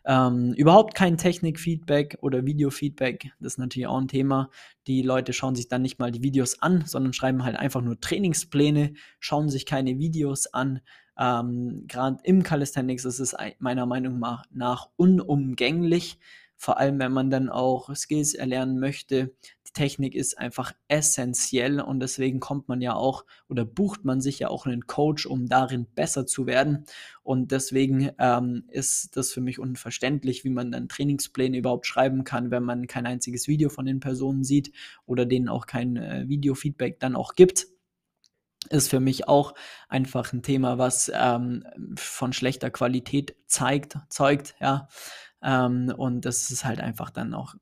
Ähm, 0.04 0.54
überhaupt 0.54 0.94
kein 0.94 1.18
Technikfeedback 1.18 2.18
oder 2.22 2.46
Videofeedback, 2.46 3.32
das 3.40 3.54
ist 3.54 3.58
natürlich 3.58 3.88
auch 3.88 3.98
ein 3.98 4.08
Thema. 4.08 4.48
Die 4.86 5.02
Leute 5.02 5.32
schauen 5.32 5.54
sich 5.54 5.68
dann 5.68 5.82
nicht 5.82 5.98
mal 5.98 6.10
die 6.10 6.22
Videos 6.22 6.62
an, 6.62 6.84
sondern 6.86 7.12
schreiben 7.12 7.44
halt 7.44 7.56
einfach 7.56 7.82
nur 7.82 8.00
Trainingspläne, 8.00 8.94
schauen 9.18 9.50
sich 9.50 9.66
keine 9.66 9.98
Videos 9.98 10.46
an 10.46 10.80
ähm, 11.18 11.84
Gerade 11.88 12.18
im 12.22 12.42
Calisthenics 12.42 13.04
ist 13.04 13.18
es 13.18 13.34
meiner 13.58 13.86
Meinung 13.86 14.22
nach 14.50 14.88
unumgänglich, 14.96 16.18
vor 16.56 16.78
allem 16.78 16.98
wenn 16.98 17.12
man 17.12 17.30
dann 17.30 17.48
auch 17.48 17.94
Skills 17.94 18.34
erlernen 18.34 18.78
möchte. 18.78 19.34
Technik 19.72 20.14
ist 20.14 20.38
einfach 20.38 20.72
essentiell 20.88 21.80
und 21.80 22.00
deswegen 22.00 22.40
kommt 22.40 22.68
man 22.68 22.80
ja 22.80 22.94
auch 22.94 23.24
oder 23.48 23.64
bucht 23.64 24.04
man 24.04 24.20
sich 24.20 24.38
ja 24.38 24.48
auch 24.48 24.66
einen 24.66 24.86
Coach, 24.86 25.26
um 25.26 25.46
darin 25.46 25.86
besser 25.94 26.26
zu 26.26 26.46
werden. 26.46 26.84
Und 27.22 27.52
deswegen 27.52 28.10
ähm, 28.18 28.64
ist 28.68 29.16
das 29.16 29.32
für 29.32 29.40
mich 29.40 29.58
unverständlich, 29.58 30.44
wie 30.44 30.50
man 30.50 30.72
dann 30.72 30.88
Trainingspläne 30.88 31.58
überhaupt 31.58 31.86
schreiben 31.86 32.24
kann, 32.24 32.50
wenn 32.50 32.62
man 32.62 32.86
kein 32.86 33.06
einziges 33.06 33.48
Video 33.48 33.68
von 33.68 33.86
den 33.86 34.00
Personen 34.00 34.44
sieht 34.44 34.72
oder 35.06 35.26
denen 35.26 35.48
auch 35.48 35.66
kein 35.66 35.96
äh, 35.96 36.28
Videofeedback 36.28 37.00
dann 37.00 37.16
auch 37.16 37.34
gibt 37.34 37.66
ist 38.70 38.90
für 38.90 39.00
mich 39.00 39.28
auch 39.28 39.54
einfach 39.88 40.32
ein 40.32 40.42
Thema, 40.42 40.78
was 40.78 41.10
ähm, 41.14 41.64
von 41.96 42.32
schlechter 42.32 42.70
Qualität 42.70 43.36
zeigt, 43.46 43.98
zeugt, 44.08 44.54
ja. 44.60 44.88
Ähm, 45.42 45.92
und 45.96 46.24
das 46.24 46.50
ist 46.50 46.64
halt 46.64 46.80
einfach 46.80 47.10
dann 47.10 47.34
auch, 47.34 47.54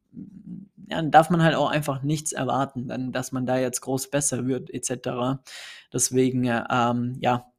ja, 0.88 1.02
darf 1.02 1.30
man 1.30 1.42
halt 1.42 1.54
auch 1.54 1.70
einfach 1.70 2.02
nichts 2.02 2.32
erwarten, 2.32 2.88
dann, 2.88 3.12
dass 3.12 3.32
man 3.32 3.46
da 3.46 3.58
jetzt 3.58 3.80
groß 3.80 4.10
besser 4.10 4.46
wird, 4.46 4.70
etc. 4.70 5.40
Deswegen, 5.92 6.44
ähm, 6.44 7.16
ja, 7.20 7.52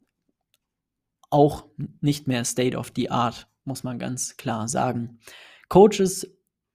auch 1.29 1.65
nicht 2.01 2.27
mehr 2.27 2.45
State 2.45 2.77
of 2.77 2.91
the 2.95 3.11
Art, 3.11 3.47
muss 3.65 3.83
man 3.83 3.99
ganz 3.99 4.37
klar 4.37 4.67
sagen. 4.67 5.19
Coaches, 5.69 6.27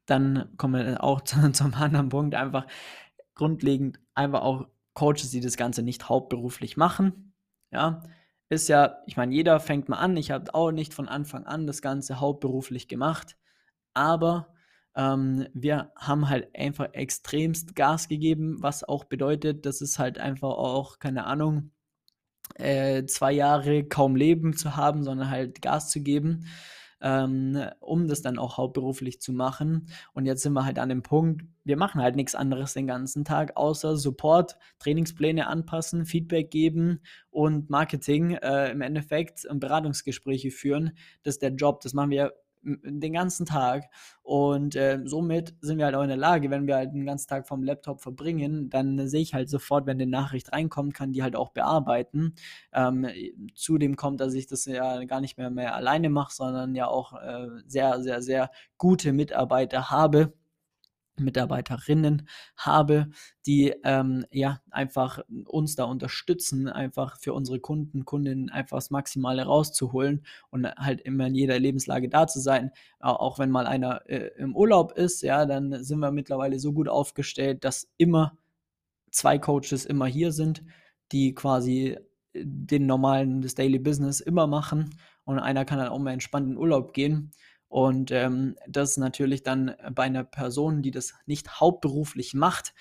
dann 0.06 0.50
kommen 0.56 0.86
wir 0.86 1.02
auch 1.02 1.20
zum 1.52 1.74
anderen 1.74 2.10
Punkt, 2.10 2.34
einfach 2.34 2.66
grundlegend 3.34 3.98
einfach 4.14 4.42
auch 4.42 4.68
Coaches, 4.94 5.30
die 5.30 5.40
das 5.40 5.56
Ganze 5.56 5.82
nicht 5.82 6.08
hauptberuflich 6.08 6.76
machen. 6.76 7.32
Ja, 7.70 8.02
ist 8.52 8.68
ja, 8.68 8.98
ich 9.06 9.16
meine, 9.16 9.34
jeder 9.34 9.60
fängt 9.60 9.88
mal 9.88 9.96
an. 9.96 10.16
Ich 10.16 10.30
habe 10.30 10.54
auch 10.54 10.70
nicht 10.70 10.92
von 10.92 11.08
Anfang 11.08 11.46
an 11.46 11.66
das 11.66 11.80
Ganze 11.80 12.20
hauptberuflich 12.20 12.86
gemacht, 12.86 13.36
aber 13.94 14.54
ähm, 14.94 15.46
wir 15.54 15.92
haben 15.96 16.28
halt 16.28 16.54
einfach 16.54 16.88
extremst 16.92 17.74
Gas 17.74 18.08
gegeben, 18.08 18.58
was 18.60 18.84
auch 18.84 19.04
bedeutet, 19.04 19.64
dass 19.64 19.80
es 19.80 19.98
halt 19.98 20.18
einfach 20.18 20.50
auch, 20.50 20.98
keine 20.98 21.24
Ahnung, 21.24 21.70
äh, 22.56 23.04
zwei 23.06 23.32
Jahre 23.32 23.84
kaum 23.84 24.16
Leben 24.16 24.54
zu 24.54 24.76
haben, 24.76 25.02
sondern 25.02 25.30
halt 25.30 25.62
Gas 25.62 25.90
zu 25.90 26.02
geben 26.02 26.46
ähm, 27.02 27.58
um 27.80 28.08
das 28.08 28.22
dann 28.22 28.38
auch 28.38 28.56
hauptberuflich 28.56 29.20
zu 29.20 29.32
machen. 29.32 29.88
Und 30.14 30.26
jetzt 30.26 30.42
sind 30.42 30.52
wir 30.52 30.64
halt 30.64 30.78
an 30.78 30.88
dem 30.88 31.02
Punkt, 31.02 31.44
wir 31.64 31.76
machen 31.76 32.02
halt 32.02 32.16
nichts 32.16 32.34
anderes 32.34 32.74
den 32.74 32.86
ganzen 32.86 33.24
Tag, 33.24 33.56
außer 33.56 33.96
Support, 33.96 34.56
Trainingspläne 34.78 35.46
anpassen, 35.46 36.06
Feedback 36.06 36.50
geben 36.50 37.00
und 37.30 37.70
Marketing 37.70 38.32
äh, 38.32 38.70
im 38.70 38.80
Endeffekt 38.80 39.44
und 39.44 39.60
Beratungsgespräche 39.60 40.50
führen. 40.50 40.92
Das 41.22 41.36
ist 41.36 41.42
der 41.42 41.52
Job, 41.52 41.80
das 41.80 41.94
machen 41.94 42.10
wir 42.10 42.32
den 42.62 43.12
ganzen 43.12 43.46
Tag. 43.46 43.90
Und 44.22 44.76
äh, 44.76 45.00
somit 45.04 45.54
sind 45.60 45.78
wir 45.78 45.86
halt 45.86 45.94
auch 45.94 46.02
in 46.02 46.08
der 46.08 46.16
Lage, 46.16 46.50
wenn 46.50 46.66
wir 46.66 46.76
halt 46.76 46.92
den 46.94 47.04
ganzen 47.04 47.28
Tag 47.28 47.48
vom 47.48 47.62
Laptop 47.62 48.00
verbringen, 48.00 48.70
dann 48.70 49.08
sehe 49.08 49.22
ich 49.22 49.34
halt 49.34 49.50
sofort, 49.50 49.86
wenn 49.86 50.00
eine 50.00 50.10
Nachricht 50.10 50.52
reinkommt, 50.52 50.94
kann 50.94 51.12
die 51.12 51.22
halt 51.22 51.36
auch 51.36 51.50
bearbeiten. 51.50 52.34
Ähm, 52.72 53.06
zudem 53.54 53.96
kommt, 53.96 54.20
dass 54.20 54.34
ich 54.34 54.46
das 54.46 54.64
ja 54.66 55.04
gar 55.04 55.20
nicht 55.20 55.38
mehr, 55.38 55.50
mehr 55.50 55.74
alleine 55.74 56.08
mache, 56.08 56.34
sondern 56.34 56.74
ja 56.74 56.86
auch 56.86 57.14
äh, 57.20 57.48
sehr, 57.66 58.02
sehr, 58.02 58.22
sehr 58.22 58.50
gute 58.78 59.12
Mitarbeiter 59.12 59.90
habe 59.90 60.32
Mitarbeiterinnen 61.18 62.28
habe, 62.56 63.08
die 63.46 63.74
ähm, 63.84 64.24
ja 64.30 64.60
einfach 64.70 65.20
uns 65.46 65.76
da 65.76 65.84
unterstützen, 65.84 66.68
einfach 66.68 67.18
für 67.18 67.34
unsere 67.34 67.60
Kunden, 67.60 68.04
Kundinnen 68.04 68.50
einfach 68.50 68.78
das 68.78 68.90
Maximale 68.90 69.44
rauszuholen 69.44 70.24
und 70.50 70.66
halt 70.66 71.00
immer 71.02 71.26
in 71.26 71.34
jeder 71.34 71.58
Lebenslage 71.58 72.08
da 72.08 72.26
zu 72.26 72.40
sein. 72.40 72.70
Auch 73.00 73.38
wenn 73.38 73.50
mal 73.50 73.66
einer 73.66 74.08
äh, 74.08 74.30
im 74.38 74.56
Urlaub 74.56 74.92
ist, 74.92 75.22
ja, 75.22 75.46
dann 75.46 75.84
sind 75.84 75.98
wir 75.98 76.10
mittlerweile 76.10 76.58
so 76.58 76.72
gut 76.72 76.88
aufgestellt, 76.88 77.64
dass 77.64 77.90
immer 77.98 78.36
zwei 79.10 79.38
Coaches 79.38 79.84
immer 79.84 80.06
hier 80.06 80.32
sind, 80.32 80.62
die 81.12 81.34
quasi 81.34 81.98
äh, 82.32 82.44
den 82.44 82.86
normalen, 82.86 83.42
das 83.42 83.54
Daily 83.54 83.78
Business 83.78 84.20
immer 84.20 84.46
machen 84.46 84.90
und 85.24 85.38
einer 85.38 85.64
kann 85.64 85.78
dann 85.78 85.88
auch 85.88 85.98
mal 85.98 86.12
entspannt 86.12 86.48
in 86.48 86.56
Urlaub 86.56 86.94
gehen 86.94 87.32
und 87.72 88.10
ähm, 88.10 88.56
das 88.68 88.98
natürlich 88.98 89.44
dann 89.44 89.74
bei 89.94 90.02
einer 90.02 90.24
Person, 90.24 90.82
die 90.82 90.90
das 90.90 91.14
nicht 91.24 91.58
hauptberuflich 91.58 92.34
macht, 92.34 92.74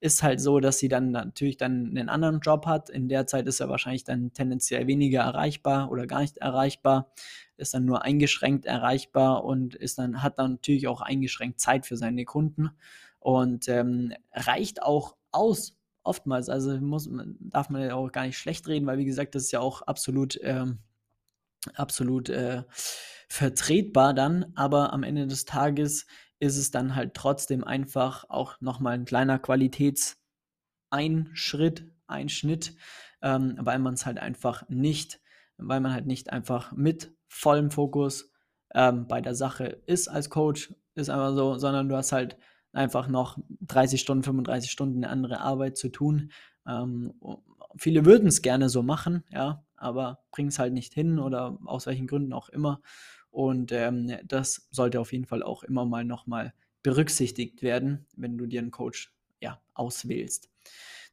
ist 0.00 0.22
halt 0.22 0.40
so, 0.40 0.58
dass 0.58 0.78
sie 0.78 0.88
dann 0.88 1.10
natürlich 1.10 1.58
dann 1.58 1.88
einen 1.88 2.08
anderen 2.08 2.40
Job 2.40 2.64
hat. 2.64 2.88
In 2.88 3.10
der 3.10 3.26
Zeit 3.26 3.46
ist 3.46 3.60
er 3.60 3.68
wahrscheinlich 3.68 4.04
dann 4.04 4.32
tendenziell 4.32 4.86
weniger 4.86 5.20
erreichbar 5.20 5.90
oder 5.90 6.06
gar 6.06 6.22
nicht 6.22 6.38
erreichbar, 6.38 7.12
ist 7.58 7.74
dann 7.74 7.84
nur 7.84 8.04
eingeschränkt 8.04 8.64
erreichbar 8.64 9.44
und 9.44 9.74
ist 9.74 9.98
dann, 9.98 10.22
hat 10.22 10.38
dann 10.38 10.52
natürlich 10.52 10.88
auch 10.88 11.02
eingeschränkt 11.02 11.60
Zeit 11.60 11.84
für 11.84 11.98
seine 11.98 12.24
Kunden. 12.24 12.70
und 13.18 13.68
ähm, 13.68 14.14
reicht 14.32 14.80
auch 14.80 15.14
aus 15.30 15.76
oftmals. 16.04 16.48
Also 16.48 16.80
muss, 16.80 17.06
darf 17.38 17.68
man 17.68 17.82
ja 17.82 17.96
auch 17.96 18.10
gar 18.12 18.24
nicht 18.24 18.38
schlecht 18.38 18.66
reden, 18.66 18.86
weil 18.86 18.96
wie 18.96 19.04
gesagt, 19.04 19.34
das 19.34 19.42
ist 19.42 19.52
ja 19.52 19.60
auch 19.60 19.82
absolut, 19.82 20.40
ähm, 20.42 20.78
absolut 21.74 22.30
äh, 22.30 22.62
vertretbar 23.28 24.14
dann. 24.14 24.52
Aber 24.54 24.92
am 24.92 25.02
Ende 25.02 25.26
des 25.26 25.44
Tages 25.44 26.06
ist 26.40 26.56
es 26.56 26.70
dann 26.70 26.94
halt 26.94 27.14
trotzdem 27.14 27.64
einfach 27.64 28.24
auch 28.28 28.60
nochmal 28.60 28.94
ein 28.94 29.04
kleiner 29.04 29.38
Qualitätseinschritt, 29.38 31.90
Einschnitt, 32.06 32.74
ähm, 33.22 33.56
weil 33.60 33.78
man 33.78 33.94
es 33.94 34.06
halt 34.06 34.18
einfach 34.18 34.68
nicht, 34.68 35.20
weil 35.58 35.80
man 35.80 35.92
halt 35.92 36.06
nicht 36.06 36.32
einfach 36.32 36.72
mit 36.72 37.12
vollem 37.26 37.70
Fokus 37.70 38.32
ähm, 38.74 39.06
bei 39.06 39.20
der 39.20 39.34
Sache 39.34 39.82
ist 39.86 40.08
als 40.08 40.30
Coach, 40.30 40.74
ist 40.94 41.10
einfach 41.10 41.34
so, 41.34 41.58
sondern 41.58 41.88
du 41.88 41.96
hast 41.96 42.12
halt 42.12 42.36
einfach 42.72 43.08
noch 43.08 43.38
30 43.62 44.00
Stunden, 44.00 44.24
35 44.24 44.70
Stunden 44.70 45.04
eine 45.04 45.12
andere 45.12 45.40
Arbeit 45.40 45.76
zu 45.76 45.88
tun. 45.88 46.32
Ähm, 46.66 47.14
viele 47.76 48.04
würden 48.04 48.28
es 48.28 48.42
gerne 48.42 48.68
so 48.68 48.82
machen, 48.82 49.24
ja, 49.30 49.64
aber 49.76 50.20
bringen 50.30 50.48
es 50.48 50.58
halt 50.58 50.72
nicht 50.72 50.94
hin 50.94 51.18
oder 51.18 51.58
aus 51.64 51.86
welchen 51.86 52.06
Gründen 52.06 52.32
auch 52.32 52.48
immer. 52.48 52.80
Und 53.30 53.72
ähm, 53.72 54.16
das 54.24 54.68
sollte 54.70 55.00
auf 55.00 55.12
jeden 55.12 55.26
Fall 55.26 55.42
auch 55.42 55.62
immer 55.62 55.84
mal 55.84 56.04
nochmal 56.04 56.54
berücksichtigt 56.82 57.62
werden, 57.62 58.06
wenn 58.16 58.38
du 58.38 58.46
dir 58.46 58.60
einen 58.60 58.70
Coach 58.70 59.12
ja, 59.40 59.60
auswählst. 59.74 60.50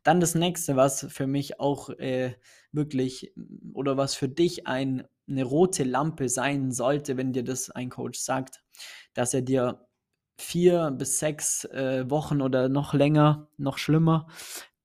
Dann 0.03 0.19
das 0.19 0.35
nächste, 0.35 0.75
was 0.75 1.07
für 1.09 1.27
mich 1.27 1.59
auch 1.59 1.89
äh, 1.89 2.35
wirklich 2.71 3.33
oder 3.73 3.97
was 3.97 4.15
für 4.15 4.29
dich 4.29 4.67
ein, 4.67 5.07
eine 5.27 5.43
rote 5.43 5.83
Lampe 5.83 6.29
sein 6.29 6.71
sollte, 6.71 7.17
wenn 7.17 7.33
dir 7.33 7.43
das 7.43 7.71
ein 7.71 7.89
Coach 7.89 8.19
sagt, 8.19 8.63
dass 9.13 9.33
er 9.33 9.41
dir 9.41 9.87
vier 10.37 10.91
bis 10.91 11.19
sechs 11.19 11.65
äh, 11.65 12.09
Wochen 12.09 12.41
oder 12.41 12.69
noch 12.69 12.93
länger, 12.93 13.47
noch 13.57 13.77
schlimmer, 13.77 14.27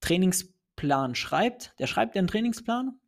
Trainingsplan 0.01 1.15
schreibt. 1.15 1.75
Der 1.79 1.87
schreibt 1.87 2.15
dir 2.15 2.21
einen 2.21 2.29
Trainingsplan 2.29 3.00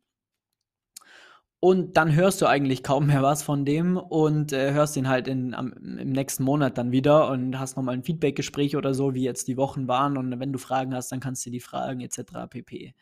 und 1.63 1.95
dann 1.95 2.13
hörst 2.13 2.41
du 2.41 2.45
eigentlich 2.45 2.83
kaum 2.83 3.07
mehr 3.07 3.23
was 3.23 3.41
von 3.41 3.63
dem 3.63 3.95
und 3.95 4.51
äh, 4.51 4.73
hörst 4.73 4.97
ihn 4.97 5.07
halt 5.07 5.29
in, 5.29 5.53
am, 5.53 5.71
im 5.71 6.09
nächsten 6.09 6.43
Monat 6.43 6.77
dann 6.77 6.91
wieder 6.91 7.29
und 7.29 7.57
hast 7.57 7.77
nochmal 7.77 7.95
ein 7.95 8.03
Feedbackgespräch 8.03 8.75
oder 8.75 8.93
so, 8.93 9.13
wie 9.13 9.23
jetzt 9.23 9.47
die 9.47 9.55
Wochen 9.55 9.87
waren. 9.87 10.17
Und 10.17 10.37
wenn 10.41 10.51
du 10.51 10.59
Fragen 10.59 10.93
hast, 10.93 11.13
dann 11.13 11.21
kannst 11.21 11.45
du 11.45 11.51
die 11.51 11.61
fragen, 11.61 12.01
etc. 12.01 12.49
pp. 12.49 12.93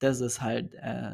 Das 0.00 0.20
ist 0.20 0.42
halt 0.42 0.74
äh, 0.74 1.12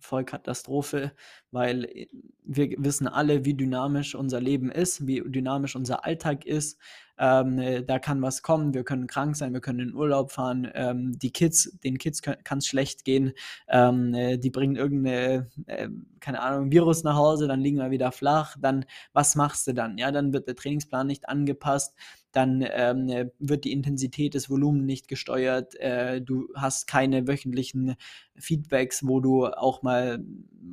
voll 0.00 0.24
Katastrophe, 0.24 1.12
weil 1.50 1.84
äh, 1.84 2.08
wir 2.44 2.74
wissen 2.78 3.06
alle, 3.06 3.44
wie 3.44 3.54
dynamisch 3.54 4.14
unser 4.14 4.40
Leben 4.40 4.70
ist, 4.70 5.06
wie 5.06 5.22
dynamisch 5.24 5.76
unser 5.76 6.04
Alltag 6.04 6.44
ist. 6.44 6.78
Ähm, 7.18 7.58
äh, 7.58 7.82
da 7.84 7.98
kann 7.98 8.22
was 8.22 8.42
kommen, 8.42 8.72
wir 8.72 8.82
können 8.82 9.06
krank 9.06 9.36
sein, 9.36 9.52
wir 9.52 9.60
können 9.60 9.90
in 9.90 9.94
Urlaub 9.94 10.32
fahren, 10.32 10.70
ähm, 10.74 11.18
die 11.18 11.30
Kids, 11.30 11.78
den 11.84 11.98
Kids 11.98 12.22
kann 12.22 12.58
es 12.58 12.66
schlecht 12.66 13.04
gehen, 13.04 13.34
ähm, 13.68 14.14
äh, 14.14 14.38
die 14.38 14.48
bringen 14.48 14.74
irgendeine, 14.74 15.50
äh, 15.66 15.88
keine 16.20 16.40
Ahnung, 16.40 16.72
Virus 16.72 17.04
nach 17.04 17.16
Hause, 17.16 17.46
dann 17.46 17.60
liegen 17.60 17.76
wir 17.76 17.90
wieder 17.90 18.10
flach, 18.10 18.56
dann, 18.58 18.86
was 19.12 19.36
machst 19.36 19.66
du 19.66 19.74
dann? 19.74 19.98
Ja, 19.98 20.12
dann 20.12 20.32
wird 20.32 20.48
der 20.48 20.56
Trainingsplan 20.56 21.06
nicht 21.06 21.28
angepasst, 21.28 21.94
dann 22.32 22.64
ähm, 22.70 23.08
äh, 23.08 23.30
wird 23.38 23.64
die 23.64 23.72
Intensität 23.72 24.34
des 24.34 24.48
Volumens 24.50 24.84
nicht 24.84 25.08
gesteuert, 25.08 25.74
äh, 25.76 26.20
du 26.20 26.48
hast 26.54 26.86
keine 26.86 27.26
wöchentlichen 27.26 27.96
Feedbacks, 28.36 29.06
wo 29.06 29.20
du 29.20 29.46
auch 29.46 29.82
mal 29.82 30.24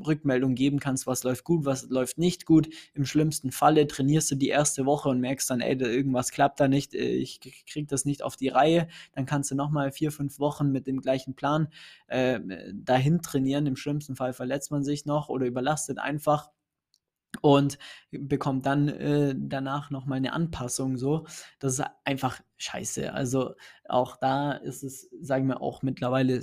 Rückmeldung 0.05 0.55
geben 0.55 0.79
kannst, 0.79 1.07
was 1.07 1.23
läuft 1.23 1.43
gut, 1.43 1.65
was 1.65 1.89
läuft 1.89 2.17
nicht 2.17 2.45
gut. 2.45 2.69
Im 2.93 3.05
schlimmsten 3.05 3.51
Falle 3.51 3.87
trainierst 3.87 4.31
du 4.31 4.35
die 4.35 4.49
erste 4.49 4.85
Woche 4.85 5.09
und 5.09 5.19
merkst 5.19 5.49
dann, 5.49 5.61
ey, 5.61 5.77
irgendwas 5.77 6.31
klappt 6.31 6.59
da 6.59 6.67
nicht, 6.67 6.93
äh, 6.93 6.99
ich 6.99 7.39
krieg 7.39 7.87
das 7.87 8.05
nicht 8.05 8.23
auf 8.23 8.35
die 8.35 8.49
Reihe. 8.49 8.87
Dann 9.13 9.25
kannst 9.25 9.51
du 9.51 9.55
nochmal 9.55 9.91
vier, 9.91 10.11
fünf 10.11 10.39
Wochen 10.39 10.71
mit 10.71 10.87
dem 10.87 11.01
gleichen 11.01 11.35
Plan 11.35 11.67
äh, 12.07 12.39
dahin 12.73 13.21
trainieren. 13.21 13.65
Im 13.65 13.75
schlimmsten 13.75 14.15
Fall 14.15 14.33
verletzt 14.33 14.71
man 14.71 14.83
sich 14.83 15.05
noch 15.05 15.29
oder 15.29 15.45
überlastet 15.45 15.99
einfach 15.99 16.51
und 17.41 17.77
bekommt 18.11 18.65
dann 18.65 18.87
äh, 18.89 19.35
danach 19.37 19.89
nochmal 19.89 20.17
eine 20.17 20.33
Anpassung 20.33 20.97
so. 20.97 21.25
Das 21.59 21.79
ist 21.79 21.85
einfach 22.05 22.41
scheiße. 22.57 23.13
Also 23.13 23.53
auch 23.87 24.17
da 24.17 24.53
ist 24.53 24.83
es, 24.83 25.09
sagen 25.21 25.47
wir 25.47 25.61
auch 25.61 25.81
mittlerweile 25.81 26.41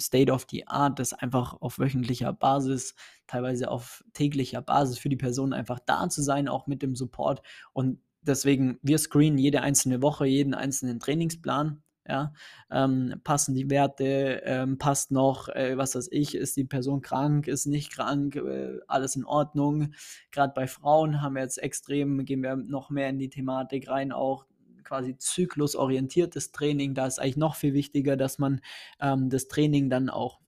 State 0.00 0.32
of 0.32 0.46
the 0.50 0.66
Art, 0.66 0.98
das 0.98 1.12
einfach 1.12 1.60
auf 1.60 1.78
wöchentlicher 1.78 2.32
Basis, 2.32 2.94
teilweise 3.26 3.70
auf 3.70 4.04
täglicher 4.14 4.62
Basis 4.62 4.98
für 4.98 5.08
die 5.08 5.16
Person 5.16 5.52
einfach 5.52 5.78
da 5.78 6.08
zu 6.08 6.22
sein, 6.22 6.48
auch 6.48 6.66
mit 6.66 6.82
dem 6.82 6.94
Support. 6.94 7.42
Und 7.72 8.00
deswegen, 8.22 8.78
wir 8.82 8.98
screenen 8.98 9.38
jede 9.38 9.60
einzelne 9.60 10.02
Woche, 10.02 10.26
jeden 10.26 10.54
einzelnen 10.54 11.00
Trainingsplan 11.00 11.82
ja, 12.08 12.32
ähm, 12.70 13.20
passen 13.22 13.54
die 13.54 13.68
Werte, 13.68 14.40
ähm, 14.44 14.78
passt 14.78 15.10
noch, 15.10 15.48
äh, 15.50 15.76
was 15.76 15.94
weiß 15.94 16.08
ich, 16.10 16.34
ist 16.34 16.56
die 16.56 16.64
Person 16.64 17.02
krank, 17.02 17.46
ist 17.46 17.66
nicht 17.66 17.92
krank, 17.92 18.36
äh, 18.36 18.78
alles 18.88 19.14
in 19.14 19.24
Ordnung. 19.24 19.92
Gerade 20.30 20.54
bei 20.54 20.66
Frauen 20.66 21.20
haben 21.20 21.34
wir 21.34 21.42
jetzt 21.42 21.62
extrem, 21.62 22.24
gehen 22.24 22.42
wir 22.42 22.56
noch 22.56 22.88
mehr 22.88 23.10
in 23.10 23.18
die 23.18 23.28
Thematik 23.28 23.88
rein, 23.88 24.12
auch 24.12 24.46
quasi 24.84 25.18
zyklusorientiertes 25.18 26.50
Training. 26.50 26.94
Da 26.94 27.06
ist 27.06 27.20
eigentlich 27.20 27.36
noch 27.36 27.56
viel 27.56 27.74
wichtiger, 27.74 28.16
dass 28.16 28.38
man 28.38 28.62
ähm, 29.00 29.28
das 29.28 29.48
Training 29.48 29.90
dann 29.90 30.08
auch 30.08 30.40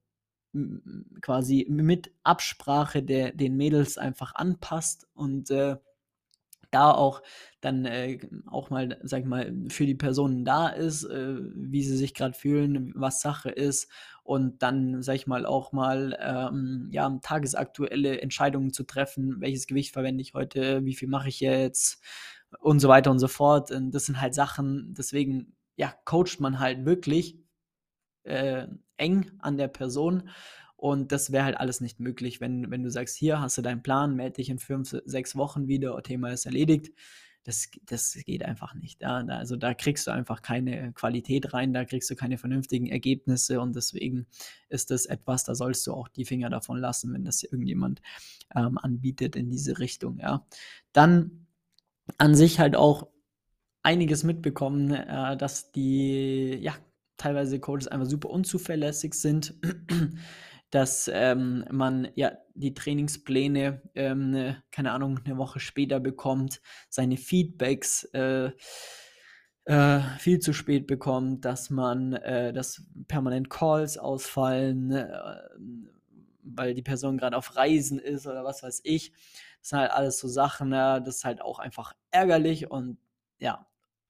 quasi 1.21 1.67
mit 1.71 2.13
Absprache 2.25 3.03
der, 3.03 3.33
den 3.33 3.57
Mädels 3.57 3.99
einfach 3.99 4.35
anpasst 4.35 5.07
und 5.15 5.51
äh, 5.51 5.77
da 6.71 6.93
auch 6.93 7.23
dann 7.61 7.85
äh, 7.85 8.19
auch 8.47 8.71
mal, 8.71 8.99
sag 9.03 9.21
ich 9.21 9.27
mal, 9.27 9.55
für 9.69 9.87
die 9.87 9.95
Personen 9.95 10.45
da 10.45 10.69
ist, 10.69 11.05
äh, 11.05 11.37
wie 11.55 11.83
sie 11.83 11.97
sich 11.97 12.15
gerade 12.15 12.35
fühlen, 12.35 12.93
was 12.95 13.21
Sache 13.21 13.51
ist 13.51 13.91
und 14.23 14.63
dann, 14.63 15.03
sag 15.03 15.17
ich 15.17 15.27
mal, 15.27 15.47
auch 15.47 15.73
mal 15.73 16.17
ähm, 16.21 16.89
ja, 16.93 17.19
tagesaktuelle 17.23 18.21
Entscheidungen 18.21 18.73
zu 18.73 18.85
treffen, 18.85 19.41
welches 19.41 19.67
Gewicht 19.67 19.93
verwende 19.93 20.23
ich 20.23 20.35
heute, 20.35 20.85
wie 20.85 20.95
viel 20.95 21.09
mache 21.09 21.29
ich 21.29 21.41
jetzt 21.41 22.03
und 22.61 22.81
so 22.81 22.89
weiter 22.89 23.11
und 23.11 23.19
so 23.19 23.29
fort. 23.29 23.71
Und 23.71 23.93
das 23.93 24.07
sind 24.07 24.21
halt 24.21 24.35
Sachen, 24.35 24.95
deswegen 24.97 25.57
ja, 25.77 25.95
coacht 26.05 26.41
man 26.41 26.61
halt 26.61 26.85
wirklich 26.85 27.39
äh, 28.25 28.67
eng 28.97 29.33
an 29.39 29.57
der 29.57 29.69
Person 29.69 30.29
und 30.81 31.13
das 31.13 31.31
wäre 31.31 31.45
halt 31.45 31.59
alles 31.59 31.83
nicht 31.83 32.01
möglich, 32.01 32.41
wenn, 32.41 32.71
wenn 32.71 32.83
du 32.83 32.91
sagst, 32.91 33.15
hier 33.15 33.39
hast 33.39 33.59
du 33.59 33.61
deinen 33.61 33.83
Plan, 33.83 34.17
melde 34.17 34.37
dich 34.37 34.49
in 34.49 34.59
fünf, 34.59 34.97
sechs 35.05 35.37
Wochen 35.37 35.69
wieder, 35.69 36.03
Thema 36.03 36.31
ist 36.31 36.47
erledigt. 36.47 36.95
Das, 37.45 37.69
das 37.85 38.15
geht 38.25 38.43
einfach 38.43 38.75
nicht. 38.75 39.03
Ja? 39.03 39.19
Also 39.19 39.57
da 39.57 39.75
kriegst 39.75 40.07
du 40.07 40.11
einfach 40.11 40.41
keine 40.41 40.95
Qualität 40.95 41.53
rein, 41.53 41.75
da 41.75 41.85
kriegst 41.85 42.09
du 42.09 42.17
keine 42.17 42.39
vernünftigen 42.39 42.87
Ergebnisse 42.87 43.61
und 43.61 43.77
deswegen 43.77 44.27
ist 44.71 44.91
das 44.91 45.05
etwas, 45.05 45.45
da 45.45 45.55
sollst 45.55 45.87
du 45.87 45.93
auch 45.93 46.09
die 46.09 46.25
Finger 46.25 46.49
davon 46.49 46.79
lassen, 46.79 47.13
wenn 47.13 47.27
das 47.27 47.43
irgendjemand 47.43 48.01
ähm, 48.57 48.79
anbietet 48.79 49.37
in 49.37 49.51
diese 49.51 49.79
Richtung. 49.81 50.19
Ja? 50.19 50.47
Dann 50.95 51.47
an 52.17 52.35
sich 52.35 52.59
halt 52.59 52.75
auch 52.75 53.07
einiges 53.83 54.25
mitbekommen, 54.25 54.93
äh, 54.93 55.37
dass 55.37 55.73
die, 55.73 56.59
ja, 56.63 56.75
teilweise 57.19 57.61
Coaches 57.61 57.87
einfach 57.87 58.07
super 58.07 58.31
unzuverlässig 58.31 59.13
sind 59.13 59.55
dass 60.71 61.11
ähm, 61.13 61.65
man 61.71 62.09
ja 62.15 62.33
die 62.55 62.75
Trainingspläne, 62.75 63.83
ähm, 63.95 64.31
ne, 64.31 64.63
keine 64.71 64.93
Ahnung, 64.93 65.21
eine 65.25 65.37
Woche 65.37 65.61
später 65.61 66.01
bekommt, 66.01 66.61
seine 66.89 67.17
Feedbacks 67.17 68.05
äh, 68.13 68.51
äh, 69.65 70.01
viel 70.19 70.39
zu 70.39 70.53
spät 70.53 70.87
bekommt, 70.87 71.45
dass 71.45 71.71
man, 71.71 72.15
äh, 72.15 72.53
dass 72.53 72.83
permanent 73.09 73.51
Calls 73.51 73.99
ausfallen, 73.99 74.91
äh, 74.93 75.09
weil 76.43 76.75
die 76.75 76.83
Person 76.83 77.19
gerade 77.19 77.37
auf 77.37 77.57
Reisen 77.57 77.99
ist 77.99 78.27
oder 78.27 78.45
was 78.45 78.63
weiß 78.63 78.81
ich. 78.85 79.13
Das 79.61 79.71
sind 79.71 79.79
halt 79.81 79.91
alles 79.91 80.19
so 80.19 80.29
Sachen, 80.29 80.73
ja, 80.73 81.01
das 81.01 81.17
ist 81.17 81.25
halt 81.25 81.43
auch 81.43 81.59
einfach 81.59 81.95
ärgerlich 82.11 82.71
und 82.71 82.99
ja, 83.39 83.67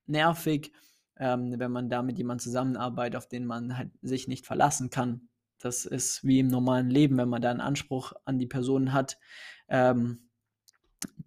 nervig, 0.06 0.72
ähm, 1.16 1.54
wenn 1.58 1.72
man 1.72 1.88
da 1.88 2.02
mit 2.02 2.18
jemandem 2.18 2.44
zusammenarbeitet, 2.44 3.16
auf 3.16 3.28
den 3.28 3.46
man 3.46 3.76
halt 3.76 3.90
sich 4.02 4.28
nicht 4.28 4.46
verlassen 4.46 4.90
kann. 4.90 5.28
Das 5.60 5.84
ist 5.84 6.24
wie 6.24 6.40
im 6.40 6.48
normalen 6.48 6.90
Leben, 6.90 7.18
wenn 7.18 7.28
man 7.28 7.42
da 7.42 7.50
einen 7.50 7.60
Anspruch 7.60 8.12
an 8.24 8.38
die 8.38 8.46
Person 8.46 8.92
hat 8.92 9.18
ähm, 9.68 10.30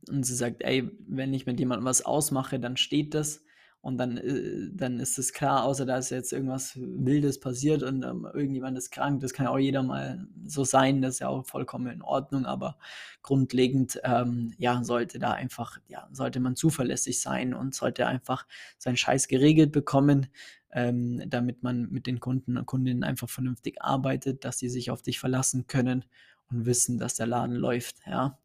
und 0.10 0.26
sie 0.26 0.36
sagt, 0.36 0.64
ey, 0.64 0.92
wenn 1.08 1.34
ich 1.34 1.46
mit 1.46 1.60
jemandem 1.60 1.86
was 1.86 2.04
ausmache, 2.04 2.60
dann 2.60 2.78
steht 2.78 3.14
das 3.14 3.44
und 3.84 3.98
dann, 3.98 4.18
äh, 4.18 4.70
dann 4.72 5.02
ist 5.02 5.20
es 5.20 5.34
klar, 5.34 5.66
außer 5.66 5.86
da 5.86 5.98
ist 5.98 6.10
jetzt 6.10 6.32
irgendwas 6.32 6.72
Wildes 6.78 7.42
passiert 7.42 7.84
und 7.84 8.02
ähm, 8.04 8.26
irgendjemand 8.34 8.78
ist 8.78 8.92
krank, 8.92 9.20
das 9.20 9.34
kann 9.34 9.46
ja 9.46 9.52
auch 9.52 9.60
jeder 9.60 9.84
mal 9.84 10.26
so 10.46 10.64
sein, 10.64 11.02
das 11.02 11.16
ist 11.16 11.20
ja 11.20 11.28
auch 11.28 11.46
vollkommen 11.46 11.88
in 11.88 12.02
Ordnung, 12.02 12.46
aber 12.46 12.78
grundlegend, 13.24 14.00
ähm, 14.06 14.54
ja, 14.58 14.82
sollte 14.86 15.20
da 15.20 15.34
einfach, 15.34 15.80
ja, 15.90 16.08
sollte 16.14 16.40
man 16.40 16.56
zuverlässig 16.56 17.20
sein 17.20 17.54
und 17.54 17.76
sollte 17.76 18.08
einfach 18.08 18.48
seinen 18.78 18.96
Scheiß 18.96 19.28
geregelt 19.28 19.74
bekommen, 19.74 20.28
ähm, 20.72 21.22
damit 21.28 21.62
man 21.62 21.90
mit 21.90 22.08
den 22.08 22.22
Kunden 22.22 22.58
und 22.58 22.66
Kundinnen 22.66 23.04
einfach 23.04 23.30
vernünftig 23.30 23.82
arbeitet, 23.82 24.46
dass 24.46 24.60
sie 24.60 24.70
sich 24.70 24.92
auf 24.92 25.02
dich 25.02 25.20
verlassen 25.20 25.68
können 25.68 26.06
und 26.50 26.66
wissen, 26.66 27.00
dass 27.00 27.16
der 27.16 27.28
Laden 27.28 27.58
läuft. 27.58 27.98
Ja. 28.06 28.40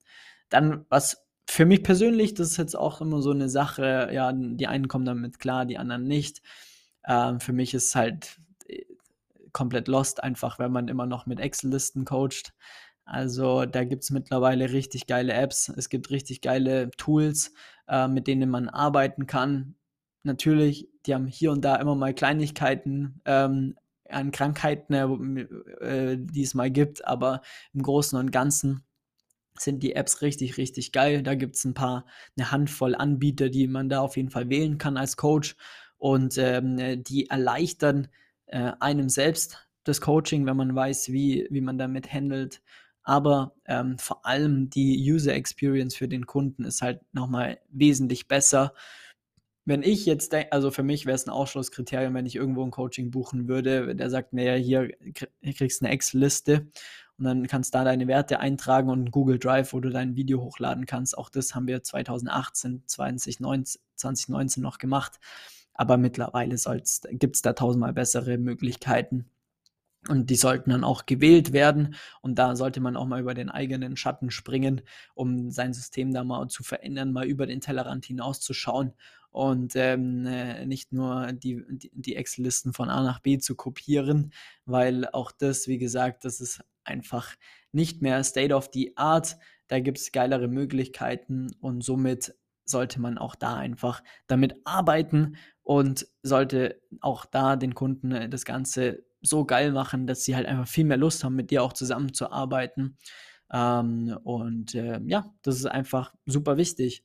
Dann, 0.48 0.84
was 0.88 1.27
für 1.50 1.64
mich 1.64 1.82
persönlich, 1.82 2.34
das 2.34 2.50
ist 2.50 2.56
jetzt 2.58 2.76
auch 2.76 3.00
immer 3.00 3.22
so 3.22 3.30
eine 3.30 3.48
Sache, 3.48 4.10
ja, 4.12 4.32
die 4.32 4.66
einen 4.66 4.86
kommen 4.86 5.06
damit 5.06 5.38
klar, 5.38 5.64
die 5.64 5.78
anderen 5.78 6.04
nicht. 6.04 6.42
Ähm, 7.06 7.40
für 7.40 7.54
mich 7.54 7.72
ist 7.72 7.94
halt 7.96 8.38
äh, 8.66 8.84
komplett 9.52 9.88
lost, 9.88 10.22
einfach 10.22 10.58
wenn 10.58 10.72
man 10.72 10.88
immer 10.88 11.06
noch 11.06 11.24
mit 11.26 11.40
Excel-Listen 11.40 12.04
coacht. 12.04 12.52
Also 13.06 13.64
da 13.64 13.84
gibt 13.84 14.04
es 14.04 14.10
mittlerweile 14.10 14.72
richtig 14.72 15.06
geile 15.06 15.32
Apps, 15.32 15.70
es 15.74 15.88
gibt 15.88 16.10
richtig 16.10 16.42
geile 16.42 16.90
Tools, 16.98 17.54
äh, 17.88 18.08
mit 18.08 18.26
denen 18.26 18.50
man 18.50 18.68
arbeiten 18.68 19.26
kann. 19.26 19.74
Natürlich, 20.24 20.90
die 21.06 21.14
haben 21.14 21.26
hier 21.26 21.50
und 21.50 21.64
da 21.64 21.76
immer 21.76 21.94
mal 21.94 22.12
Kleinigkeiten 22.12 23.22
ähm, 23.24 23.74
an 24.10 24.32
Krankheiten, 24.32 24.92
äh, 25.80 26.18
die 26.20 26.42
es 26.42 26.54
mal 26.54 26.70
gibt, 26.70 27.06
aber 27.06 27.40
im 27.72 27.82
Großen 27.82 28.18
und 28.18 28.32
Ganzen 28.32 28.84
sind 29.60 29.82
die 29.82 29.94
Apps 29.94 30.22
richtig, 30.22 30.56
richtig 30.56 30.92
geil. 30.92 31.22
Da 31.22 31.34
gibt 31.34 31.56
es 31.56 31.64
ein 31.64 31.74
paar, 31.74 32.06
eine 32.36 32.50
Handvoll 32.50 32.94
Anbieter, 32.94 33.48
die 33.48 33.66
man 33.66 33.88
da 33.88 34.00
auf 34.00 34.16
jeden 34.16 34.30
Fall 34.30 34.48
wählen 34.48 34.78
kann 34.78 34.96
als 34.96 35.16
Coach. 35.16 35.56
Und 35.96 36.38
ähm, 36.38 37.02
die 37.02 37.28
erleichtern 37.28 38.08
äh, 38.46 38.72
einem 38.80 39.08
selbst 39.08 39.68
das 39.84 40.00
Coaching, 40.00 40.46
wenn 40.46 40.56
man 40.56 40.74
weiß, 40.74 41.12
wie, 41.12 41.46
wie 41.50 41.60
man 41.60 41.78
damit 41.78 42.12
handelt. 42.12 42.60
Aber 43.02 43.54
ähm, 43.64 43.98
vor 43.98 44.26
allem 44.26 44.68
die 44.70 45.10
User 45.10 45.34
Experience 45.34 45.94
für 45.96 46.08
den 46.08 46.26
Kunden 46.26 46.64
ist 46.64 46.82
halt 46.82 47.00
nochmal 47.12 47.58
wesentlich 47.70 48.28
besser. 48.28 48.74
Wenn 49.64 49.82
ich 49.82 50.06
jetzt 50.06 50.32
denke, 50.32 50.52
also 50.52 50.70
für 50.70 50.82
mich 50.82 51.06
wäre 51.06 51.14
es 51.14 51.26
ein 51.26 51.30
Ausschlusskriterium, 51.30 52.14
wenn 52.14 52.26
ich 52.26 52.36
irgendwo 52.36 52.64
ein 52.64 52.70
Coaching 52.70 53.10
buchen 53.10 53.48
würde, 53.48 53.94
der 53.94 54.10
sagt, 54.10 54.32
naja, 54.32 54.54
hier 54.54 54.90
kriegst 55.42 55.80
du 55.80 55.86
eine 55.86 55.94
Excel-Liste 55.94 56.68
und 57.18 57.24
dann 57.24 57.46
kannst 57.48 57.74
du 57.74 57.78
da 57.78 57.84
deine 57.84 58.06
Werte 58.06 58.38
eintragen 58.38 58.90
und 58.90 59.10
Google 59.10 59.40
Drive, 59.40 59.72
wo 59.72 59.80
du 59.80 59.90
dein 59.90 60.14
Video 60.14 60.40
hochladen 60.40 60.86
kannst. 60.86 61.18
Auch 61.18 61.30
das 61.30 61.54
haben 61.54 61.66
wir 61.66 61.82
2018, 61.82 62.84
2019, 62.86 63.80
2019 63.96 64.62
noch 64.62 64.78
gemacht. 64.78 65.18
Aber 65.74 65.96
mittlerweile 65.96 66.56
gibt 67.10 67.36
es 67.36 67.42
da 67.42 67.52
tausendmal 67.54 67.92
bessere 67.92 68.38
Möglichkeiten. 68.38 69.30
Und 70.08 70.30
die 70.30 70.36
sollten 70.36 70.70
dann 70.70 70.84
auch 70.84 71.06
gewählt 71.06 71.52
werden. 71.52 71.96
Und 72.22 72.36
da 72.36 72.54
sollte 72.54 72.80
man 72.80 72.96
auch 72.96 73.06
mal 73.06 73.20
über 73.20 73.34
den 73.34 73.48
eigenen 73.50 73.96
Schatten 73.96 74.30
springen, 74.30 74.82
um 75.14 75.50
sein 75.50 75.74
System 75.74 76.12
da 76.12 76.22
mal 76.22 76.46
zu 76.48 76.62
verändern, 76.62 77.12
mal 77.12 77.26
über 77.26 77.46
den 77.46 77.60
Tellerrand 77.60 78.04
hinauszuschauen 78.06 78.92
und 79.30 79.76
ähm, 79.76 80.26
äh, 80.26 80.64
nicht 80.66 80.92
nur 80.92 81.32
die, 81.32 81.62
die 81.68 82.16
Excel-Listen 82.16 82.72
von 82.72 82.88
A 82.88 83.02
nach 83.02 83.20
B 83.20 83.38
zu 83.38 83.56
kopieren, 83.56 84.32
weil 84.64 85.06
auch 85.08 85.32
das, 85.32 85.68
wie 85.68 85.78
gesagt, 85.78 86.24
das 86.24 86.40
ist 86.40 86.60
einfach 86.88 87.36
nicht 87.72 88.02
mehr 88.02 88.22
State 88.24 88.54
of 88.54 88.70
the 88.72 88.96
Art. 88.96 89.36
Da 89.68 89.80
gibt 89.80 89.98
es 89.98 90.12
geilere 90.12 90.48
Möglichkeiten 90.48 91.50
und 91.60 91.84
somit 91.84 92.34
sollte 92.64 93.00
man 93.00 93.18
auch 93.18 93.34
da 93.34 93.56
einfach 93.56 94.02
damit 94.26 94.54
arbeiten 94.64 95.36
und 95.62 96.06
sollte 96.22 96.80
auch 97.00 97.24
da 97.24 97.56
den 97.56 97.74
Kunden 97.74 98.12
äh, 98.12 98.28
das 98.28 98.44
Ganze 98.44 99.04
so 99.20 99.44
geil 99.44 99.72
machen, 99.72 100.06
dass 100.06 100.24
sie 100.24 100.36
halt 100.36 100.46
einfach 100.46 100.68
viel 100.68 100.84
mehr 100.84 100.96
Lust 100.96 101.24
haben, 101.24 101.34
mit 101.34 101.50
dir 101.50 101.62
auch 101.62 101.72
zusammenzuarbeiten. 101.72 102.96
Ähm, 103.52 104.16
und 104.22 104.74
äh, 104.74 105.00
ja, 105.06 105.34
das 105.42 105.56
ist 105.56 105.66
einfach 105.66 106.14
super 106.26 106.56
wichtig. 106.56 107.04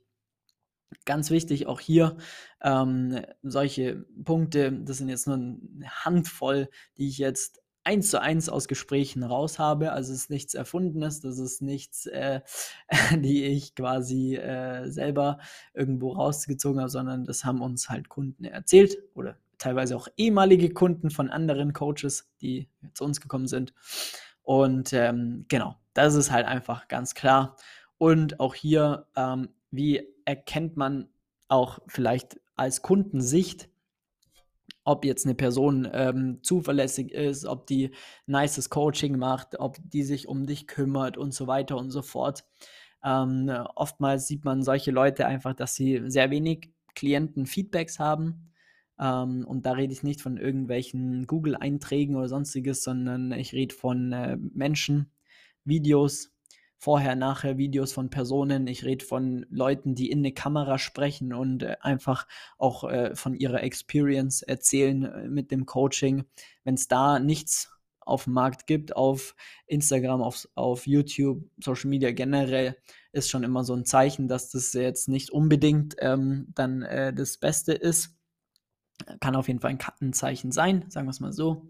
Ganz 1.06 1.32
wichtig 1.32 1.66
auch 1.66 1.80
hier 1.80 2.18
ähm, 2.62 3.20
solche 3.42 4.06
Punkte, 4.24 4.72
das 4.72 4.98
sind 4.98 5.10
jetzt 5.10 5.26
nur 5.26 5.38
eine 5.38 5.90
Handvoll, 6.06 6.70
die 6.98 7.08
ich 7.08 7.18
jetzt 7.18 7.63
eins 7.84 8.10
zu 8.10 8.22
eins 8.22 8.50
aus 8.50 8.68
Gesprächen 8.68 9.24
raus 9.24 9.60
habe. 9.60 9.92
Also 9.92 10.14
es 10.14 10.20
ist 10.22 10.30
nichts 10.30 10.54
Erfundenes, 10.54 11.20
das 11.20 11.38
ist 11.38 11.62
nichts, 11.62 12.06
äh, 12.06 12.42
die 13.18 13.46
ich 13.46 13.76
quasi 13.76 14.36
äh, 14.36 14.90
selber 14.90 15.40
irgendwo 15.74 16.14
rausgezogen 16.14 16.80
habe, 16.80 16.90
sondern 16.90 17.26
das 17.26 17.46
haben 17.46 17.62
uns 17.62 17.90
halt 17.90 18.10
Kunden 18.10 18.46
erzählt 18.46 18.98
oder 19.14 19.38
teilweise 19.58 19.96
auch 19.96 20.08
ehemalige 20.18 20.72
Kunden 20.72 21.10
von 21.10 21.30
anderen 21.30 21.74
Coaches, 21.74 22.30
die 22.42 22.70
zu 22.94 23.04
uns 23.04 23.22
gekommen 23.22 23.48
sind. 23.48 23.74
Und 24.42 24.92
ähm, 24.94 25.46
genau, 25.48 25.76
das 25.94 26.16
ist 26.16 26.32
halt 26.32 26.46
einfach 26.46 26.88
ganz 26.88 27.14
klar. 27.16 27.56
Und 27.98 28.40
auch 28.40 28.56
hier, 28.56 29.08
ähm, 29.16 29.50
wie 29.72 30.06
erkennt 30.26 30.76
man 30.76 31.08
auch 31.48 31.80
vielleicht 31.88 32.40
als 32.56 32.82
Kundensicht, 32.82 33.70
ob 34.84 35.06
jetzt 35.06 35.26
eine 35.26 35.36
Person 35.36 35.88
ähm, 35.92 36.40
zuverlässig 36.42 37.12
ist, 37.12 37.46
ob 37.46 37.68
die 37.68 37.92
nices 38.26 38.70
Coaching 38.70 39.18
macht, 39.18 39.60
ob 39.60 39.78
die 39.84 40.04
sich 40.04 40.28
um 40.28 40.46
dich 40.46 40.68
kümmert 40.68 41.18
und 41.18 41.34
so 41.34 41.48
weiter 41.48 41.78
und 41.78 41.92
so 41.92 42.02
fort. 42.02 42.46
Ähm, 43.04 43.50
oftmals 43.76 44.28
sieht 44.28 44.46
man 44.46 44.64
solche 44.64 44.92
Leute 44.92 45.26
einfach, 45.26 45.54
dass 45.54 45.76
sie 45.76 46.02
sehr 46.06 46.32
wenig 46.32 46.74
Klienten-Feedbacks 46.96 48.00
haben. 48.00 48.52
Ähm, 49.00 49.46
und 49.48 49.66
da 49.66 49.72
rede 49.74 49.94
ich 49.94 50.04
nicht 50.04 50.22
von 50.22 50.38
irgendwelchen 50.38 51.28
Google-Einträgen 51.28 52.16
oder 52.16 52.30
sonstiges, 52.30 52.84
sondern 52.84 53.32
ich 53.32 53.54
rede 53.54 53.76
von 53.76 54.12
äh, 54.12 54.38
Menschen, 54.38 55.12
Videos, 55.66 56.33
vorher, 56.84 57.16
nachher 57.16 57.58
Videos 57.58 57.94
von 57.94 58.10
Personen. 58.10 58.68
Ich 58.68 58.84
rede 58.84 59.06
von 59.06 59.46
Leuten, 59.50 59.96
die 59.96 60.12
in 60.12 60.20
eine 60.20 60.34
Kamera 60.34 60.78
sprechen 60.78 61.34
und 61.34 61.64
äh, 61.64 61.78
einfach 61.80 62.28
auch 62.58 62.84
äh, 62.84 63.16
von 63.16 63.36
ihrer 63.36 63.64
Experience 63.64 64.42
erzählen 64.42 65.04
äh, 65.04 65.30
mit 65.30 65.50
dem 65.50 65.66
Coaching. 65.66 66.26
Wenn 66.66 66.76
es 66.76 66.90
da 66.90 67.20
nichts 67.20 67.72
auf 68.02 68.26
dem 68.26 68.34
Markt 68.34 68.68
gibt, 68.68 68.98
auf 68.98 69.34
Instagram, 69.66 70.22
auf, 70.22 70.46
auf 70.56 70.86
YouTube, 70.86 71.50
Social 71.64 71.90
Media 71.90 72.12
generell, 72.12 72.76
ist 73.14 73.30
schon 73.30 73.44
immer 73.44 73.64
so 73.64 73.74
ein 73.74 73.86
Zeichen, 73.86 74.28
dass 74.28 74.50
das 74.50 74.74
jetzt 74.74 75.08
nicht 75.08 75.32
unbedingt 75.32 75.96
ähm, 76.00 76.48
dann 76.54 76.82
äh, 76.82 77.14
das 77.14 77.38
Beste 77.38 77.72
ist. 77.72 78.18
Kann 79.20 79.36
auf 79.36 79.48
jeden 79.48 79.60
Fall 79.60 79.72
ein 79.72 79.78
Kartenzeichen 79.78 80.52
sein, 80.52 80.86
sagen 80.90 81.08
wir 81.08 81.12
es 81.12 81.20
mal 81.20 81.34
so. 81.34 81.68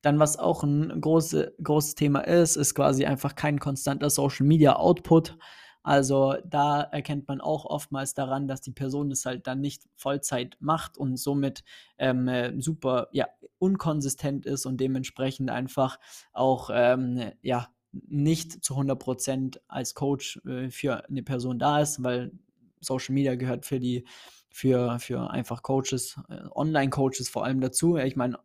Dann, 0.00 0.18
was 0.18 0.38
auch 0.38 0.64
ein 0.64 1.00
große, 1.00 1.54
großes 1.62 1.94
Thema 1.94 2.20
ist, 2.20 2.56
ist 2.56 2.74
quasi 2.74 3.04
einfach 3.06 3.36
kein 3.36 3.60
konstanter 3.60 4.10
Social 4.10 4.46
Media 4.46 4.76
Output. 4.76 5.38
Also 5.84 6.36
da 6.44 6.80
erkennt 6.80 7.26
man 7.26 7.40
auch 7.40 7.64
oftmals 7.64 8.14
daran, 8.14 8.46
dass 8.46 8.60
die 8.60 8.70
Person 8.70 9.10
es 9.10 9.26
halt 9.26 9.46
dann 9.46 9.60
nicht 9.60 9.88
Vollzeit 9.96 10.56
macht 10.60 10.96
und 10.96 11.16
somit 11.16 11.64
ähm, 11.98 12.28
äh, 12.28 12.52
super 12.60 13.08
ja, 13.12 13.26
unkonsistent 13.58 14.46
ist 14.46 14.64
und 14.64 14.80
dementsprechend 14.80 15.50
einfach 15.50 15.98
auch 16.32 16.70
ähm, 16.72 17.32
ja, 17.42 17.68
nicht 17.90 18.64
zu 18.64 18.74
100% 18.74 19.58
als 19.68 19.94
Coach 19.94 20.40
äh, 20.46 20.70
für 20.70 21.08
eine 21.08 21.22
Person 21.22 21.58
da 21.58 21.80
ist, 21.80 22.02
weil 22.02 22.32
Social 22.80 23.14
Media 23.14 23.34
gehört 23.34 23.66
für 23.66 23.80
die 23.80 24.06
für, 24.52 24.98
für 25.00 25.30
einfach 25.30 25.62
Coaches, 25.62 26.20
äh, 26.28 26.40
Online-Coaches 26.54 27.28
vor 27.28 27.44
allem 27.44 27.60
dazu. 27.60 27.96
Ich 27.96 28.16
meine, 28.16 28.38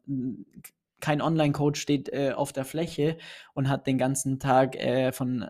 kein 0.99 1.21
Online-Coach 1.21 1.79
steht 1.79 2.09
äh, 2.09 2.31
auf 2.31 2.53
der 2.53 2.65
Fläche 2.65 3.17
und 3.53 3.69
hat 3.69 3.85
den 3.85 3.97
ganzen 3.97 4.39
Tag 4.39 4.75
äh, 4.75 5.11
von 5.11 5.45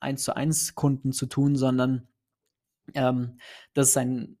1 0.00 0.22
zu 0.22 0.34
1 0.34 0.74
Kunden 0.74 1.12
zu 1.12 1.26
tun, 1.26 1.56
sondern 1.56 2.06
ähm, 2.94 3.38
das 3.74 3.88
ist 3.88 3.92
sein 3.94 4.38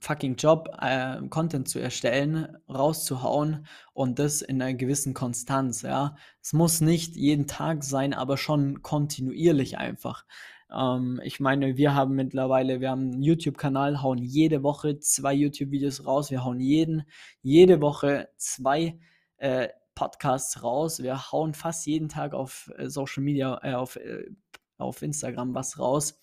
fucking 0.00 0.36
Job, 0.36 0.68
äh, 0.80 1.20
Content 1.28 1.68
zu 1.68 1.78
erstellen, 1.80 2.56
rauszuhauen 2.68 3.66
und 3.94 4.18
das 4.18 4.42
in 4.42 4.60
einer 4.60 4.74
gewissen 4.74 5.14
Konstanz, 5.14 5.82
ja. 5.82 6.16
Es 6.42 6.52
muss 6.52 6.80
nicht 6.80 7.16
jeden 7.16 7.46
Tag 7.46 7.82
sein, 7.82 8.12
aber 8.14 8.36
schon 8.36 8.82
kontinuierlich 8.82 9.78
einfach. 9.78 10.24
Ähm, 10.70 11.20
ich 11.24 11.40
meine, 11.40 11.76
wir 11.76 11.94
haben 11.94 12.14
mittlerweile, 12.14 12.80
wir 12.80 12.90
haben 12.90 13.12
einen 13.12 13.22
YouTube-Kanal, 13.22 14.02
hauen 14.02 14.18
jede 14.18 14.62
Woche 14.62 14.98
zwei 14.98 15.34
YouTube-Videos 15.34 16.06
raus, 16.06 16.30
wir 16.30 16.44
hauen 16.44 16.60
jeden, 16.60 17.04
jede 17.42 17.80
Woche 17.80 18.28
zwei 18.36 18.98
äh, 19.36 19.68
Podcasts 19.94 20.62
raus. 20.62 21.02
Wir 21.02 21.32
hauen 21.32 21.54
fast 21.54 21.86
jeden 21.86 22.08
Tag 22.08 22.34
auf 22.34 22.70
äh, 22.76 22.88
Social 22.88 23.22
Media, 23.22 23.60
äh, 23.62 23.74
auf, 23.74 23.96
äh, 23.96 24.30
auf 24.78 25.02
Instagram 25.02 25.54
was 25.54 25.78
raus. 25.78 26.18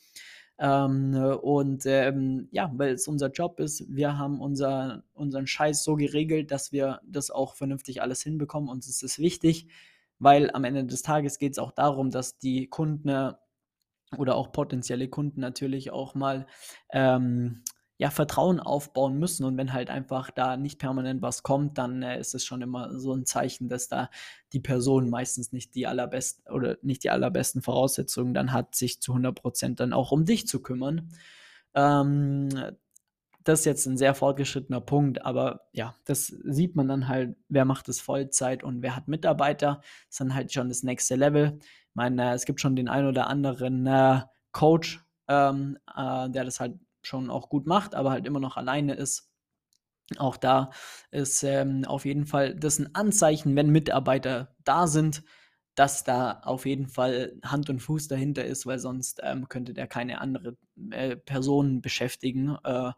Ähm, 0.59 1.15
und 1.41 1.85
ähm, 1.85 2.47
ja, 2.51 2.71
weil 2.75 2.93
es 2.93 3.07
unser 3.07 3.31
Job 3.31 3.59
ist, 3.59 3.83
wir 3.89 4.17
haben 4.17 4.41
unser, 4.41 5.03
unseren 5.13 5.47
Scheiß 5.47 5.83
so 5.83 5.95
geregelt, 5.95 6.51
dass 6.51 6.71
wir 6.71 7.01
das 7.05 7.31
auch 7.31 7.55
vernünftig 7.55 8.01
alles 8.01 8.21
hinbekommen. 8.21 8.69
Uns 8.69 8.87
ist 8.87 9.03
es 9.03 9.17
wichtig, 9.17 9.67
weil 10.19 10.51
am 10.51 10.63
Ende 10.63 10.85
des 10.85 11.01
Tages 11.01 11.39
geht 11.39 11.53
es 11.53 11.59
auch 11.59 11.71
darum, 11.71 12.11
dass 12.11 12.37
die 12.37 12.67
Kunden 12.67 13.33
oder 14.17 14.35
auch 14.35 14.51
potenzielle 14.51 15.07
Kunden 15.07 15.41
natürlich 15.41 15.91
auch 15.91 16.15
mal 16.15 16.47
ähm, 16.91 17.63
ja, 18.01 18.09
Vertrauen 18.09 18.59
aufbauen 18.59 19.19
müssen. 19.19 19.43
Und 19.43 19.57
wenn 19.57 19.73
halt 19.73 19.91
einfach 19.91 20.31
da 20.31 20.57
nicht 20.57 20.79
permanent 20.79 21.21
was 21.21 21.43
kommt, 21.43 21.77
dann 21.77 22.01
äh, 22.01 22.19
ist 22.19 22.33
es 22.33 22.43
schon 22.43 22.63
immer 22.63 22.97
so 22.99 23.13
ein 23.13 23.27
Zeichen, 23.27 23.69
dass 23.69 23.89
da 23.89 24.09
die 24.53 24.59
Person 24.59 25.11
meistens 25.11 25.51
nicht 25.51 25.75
die 25.75 25.85
allerbesten 25.85 26.51
oder 26.51 26.77
nicht 26.81 27.03
die 27.03 27.11
allerbesten 27.11 27.61
Voraussetzungen 27.61 28.33
dann 28.33 28.53
hat, 28.53 28.73
sich 28.73 29.01
zu 29.01 29.11
100 29.11 29.39
Prozent 29.39 29.79
dann 29.79 29.93
auch 29.93 30.11
um 30.11 30.25
dich 30.25 30.47
zu 30.47 30.63
kümmern. 30.63 31.09
Ähm, 31.75 32.49
das 33.43 33.59
ist 33.59 33.65
jetzt 33.65 33.85
ein 33.85 33.97
sehr 33.97 34.15
fortgeschrittener 34.15 34.81
Punkt, 34.81 35.23
aber 35.23 35.67
ja, 35.71 35.95
das 36.05 36.27
sieht 36.27 36.75
man 36.75 36.87
dann 36.87 37.07
halt, 37.07 37.35
wer 37.49 37.65
macht 37.65 37.87
es 37.89 38.01
Vollzeit 38.01 38.63
und 38.63 38.81
wer 38.81 38.95
hat 38.95 39.07
Mitarbeiter. 39.07 39.81
Das 39.81 40.09
ist 40.09 40.19
dann 40.19 40.33
halt 40.33 40.51
schon 40.51 40.69
das 40.69 40.81
nächste 40.81 41.15
Level. 41.15 41.59
Meine, 41.93 42.31
äh, 42.31 42.33
es 42.33 42.45
gibt 42.45 42.61
schon 42.61 42.75
den 42.75 42.87
ein 42.87 43.05
oder 43.05 43.27
anderen 43.27 43.85
äh, 43.87 44.21
Coach, 44.51 45.03
ähm, 45.27 45.77
äh, 45.95 46.29
der 46.29 46.45
das 46.45 46.59
halt 46.59 46.75
schon 47.03 47.29
auch 47.29 47.49
gut 47.49 47.65
macht, 47.65 47.95
aber 47.95 48.11
halt 48.11 48.25
immer 48.25 48.39
noch 48.39 48.57
alleine 48.57 48.93
ist. 48.93 49.29
Auch 50.17 50.37
da 50.37 50.71
ist 51.11 51.43
ähm, 51.43 51.85
auf 51.85 52.05
jeden 52.05 52.25
Fall 52.25 52.55
das 52.55 52.79
ein 52.79 52.93
Anzeichen, 52.95 53.55
wenn 53.55 53.69
Mitarbeiter 53.69 54.55
da 54.65 54.87
sind, 54.87 55.23
dass 55.75 56.03
da 56.03 56.41
auf 56.43 56.65
jeden 56.65 56.87
Fall 56.87 57.39
Hand 57.45 57.69
und 57.69 57.79
Fuß 57.79 58.09
dahinter 58.09 58.43
ist, 58.43 58.65
weil 58.65 58.77
sonst 58.79 59.21
ähm, 59.23 59.47
könnte 59.47 59.73
der 59.73 59.87
keine 59.87 60.19
andere 60.19 60.57
äh, 60.91 61.15
Person 61.15 61.81
beschäftigen. 61.81 62.57
Äh, 62.63 62.91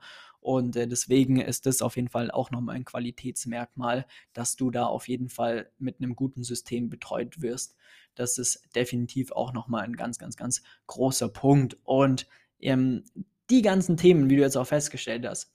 und 0.44 0.76
äh, 0.76 0.88
deswegen 0.88 1.40
ist 1.40 1.66
das 1.66 1.82
auf 1.82 1.96
jeden 1.96 2.10
Fall 2.10 2.30
auch 2.30 2.52
nochmal 2.52 2.76
ein 2.76 2.84
Qualitätsmerkmal, 2.84 4.06
dass 4.34 4.58
du 4.58 4.72
da 4.72 4.86
auf 4.86 5.08
jeden 5.08 5.30
Fall 5.30 5.72
mit 5.80 6.00
einem 6.00 6.16
guten 6.16 6.44
System 6.44 6.90
betreut 6.90 7.42
wirst. 7.42 7.76
Das 8.14 8.38
ist 8.38 8.62
definitiv 8.76 9.32
auch 9.32 9.54
nochmal 9.54 9.86
ein 9.86 9.96
ganz, 9.96 10.20
ganz, 10.20 10.36
ganz 10.36 10.62
großer 10.88 11.30
Punkt. 11.30 11.78
Und 11.84 12.28
ähm, 12.60 13.06
die 13.50 13.62
ganzen 13.62 13.96
Themen, 13.96 14.30
wie 14.30 14.36
du 14.36 14.42
jetzt 14.42 14.58
auch 14.58 14.68
festgestellt 14.68 15.26
hast, 15.26 15.54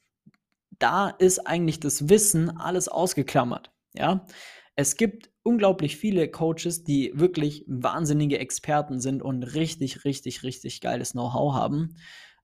da 0.79 1.11
ist 1.11 1.47
eigentlich 1.47 1.81
das 1.81 2.09
Wissen 2.09 2.57
alles 2.57 2.89
ausgeklammert. 2.89 3.71
Ja, 3.93 4.27
es 4.75 4.97
gibt 4.97 5.31
unglaublich 5.43 5.99
viele 5.99 6.31
Coaches, 6.31 6.85
die 6.85 7.13
wirklich 7.15 7.65
wahnsinnige 7.67 8.39
Experten 8.39 9.01
sind 9.01 9.23
und 9.23 9.43
richtig, 9.43 10.05
richtig, 10.05 10.43
richtig 10.45 10.81
geiles 10.81 11.13
Know-how 11.13 11.53
haben. 11.53 11.97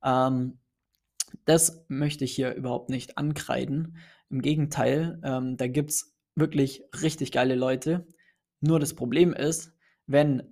Ähm, 0.02 0.58
das 1.44 1.84
möchte 1.88 2.24
ich 2.24 2.34
hier 2.34 2.54
überhaupt 2.54 2.90
nicht 2.90 3.18
ankreiden. 3.18 3.96
Im 4.30 4.42
Gegenteil, 4.42 5.20
ähm, 5.24 5.56
da 5.56 5.66
gibt 5.66 5.90
es 5.90 6.14
wirklich 6.34 6.82
richtig 7.02 7.32
geile 7.32 7.54
Leute. 7.54 8.06
Nur 8.60 8.80
das 8.80 8.94
Problem 8.94 9.32
ist, 9.32 9.72
wenn 10.06 10.42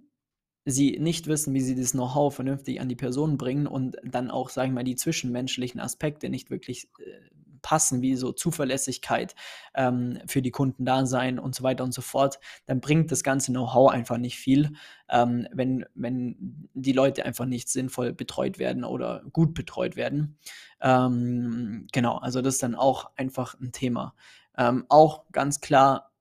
sie 0.64 0.98
nicht 0.98 1.26
wissen, 1.26 1.54
wie 1.54 1.60
sie 1.60 1.74
das 1.74 1.92
Know-how 1.92 2.34
vernünftig 2.34 2.80
an 2.80 2.88
die 2.88 2.96
Person 2.96 3.36
bringen 3.36 3.66
und 3.66 3.96
dann 4.04 4.30
auch, 4.30 4.48
sagen 4.48 4.72
wir 4.72 4.76
mal, 4.76 4.84
die 4.84 4.96
zwischenmenschlichen 4.96 5.80
Aspekte 5.80 6.28
nicht 6.28 6.50
wirklich 6.50 6.88
äh, 6.98 7.30
passen, 7.62 8.02
wie 8.02 8.16
so 8.16 8.32
Zuverlässigkeit 8.32 9.34
ähm, 9.74 10.18
für 10.26 10.42
die 10.42 10.50
Kunden 10.50 10.84
da 10.84 11.06
sein 11.06 11.38
und 11.38 11.54
so 11.54 11.62
weiter 11.62 11.84
und 11.84 11.94
so 11.94 12.02
fort, 12.02 12.38
dann 12.66 12.80
bringt 12.80 13.10
das 13.10 13.22
ganze 13.22 13.52
Know-how 13.52 13.90
einfach 13.90 14.18
nicht 14.18 14.38
viel, 14.38 14.72
ähm, 15.08 15.48
wenn, 15.52 15.86
wenn 15.94 16.68
die 16.74 16.92
Leute 16.92 17.24
einfach 17.24 17.46
nicht 17.46 17.68
sinnvoll 17.68 18.12
betreut 18.12 18.58
werden 18.58 18.84
oder 18.84 19.22
gut 19.32 19.54
betreut 19.54 19.96
werden. 19.96 20.36
Ähm, 20.80 21.86
genau, 21.92 22.18
also 22.18 22.42
das 22.42 22.54
ist 22.54 22.62
dann 22.62 22.74
auch 22.74 23.10
einfach 23.16 23.58
ein 23.60 23.72
Thema. 23.72 24.14
Ähm, 24.58 24.84
auch 24.88 25.24
ganz 25.32 25.60
klar, 25.60 26.12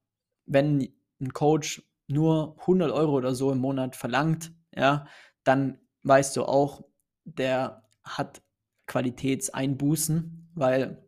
wenn 0.46 0.94
ein 1.20 1.34
Coach 1.34 1.84
nur 2.08 2.56
100 2.60 2.92
Euro 2.92 3.14
oder 3.14 3.36
so 3.36 3.52
im 3.52 3.60
Monat 3.60 3.96
verlangt, 3.96 4.52
ja, 4.76 5.06
dann 5.44 5.80
weißt 6.04 6.36
du 6.38 6.46
auch, 6.46 6.84
der 7.26 7.84
hat 8.04 8.42
Qualitätseinbußen, 8.88 10.52
weil 10.54 11.08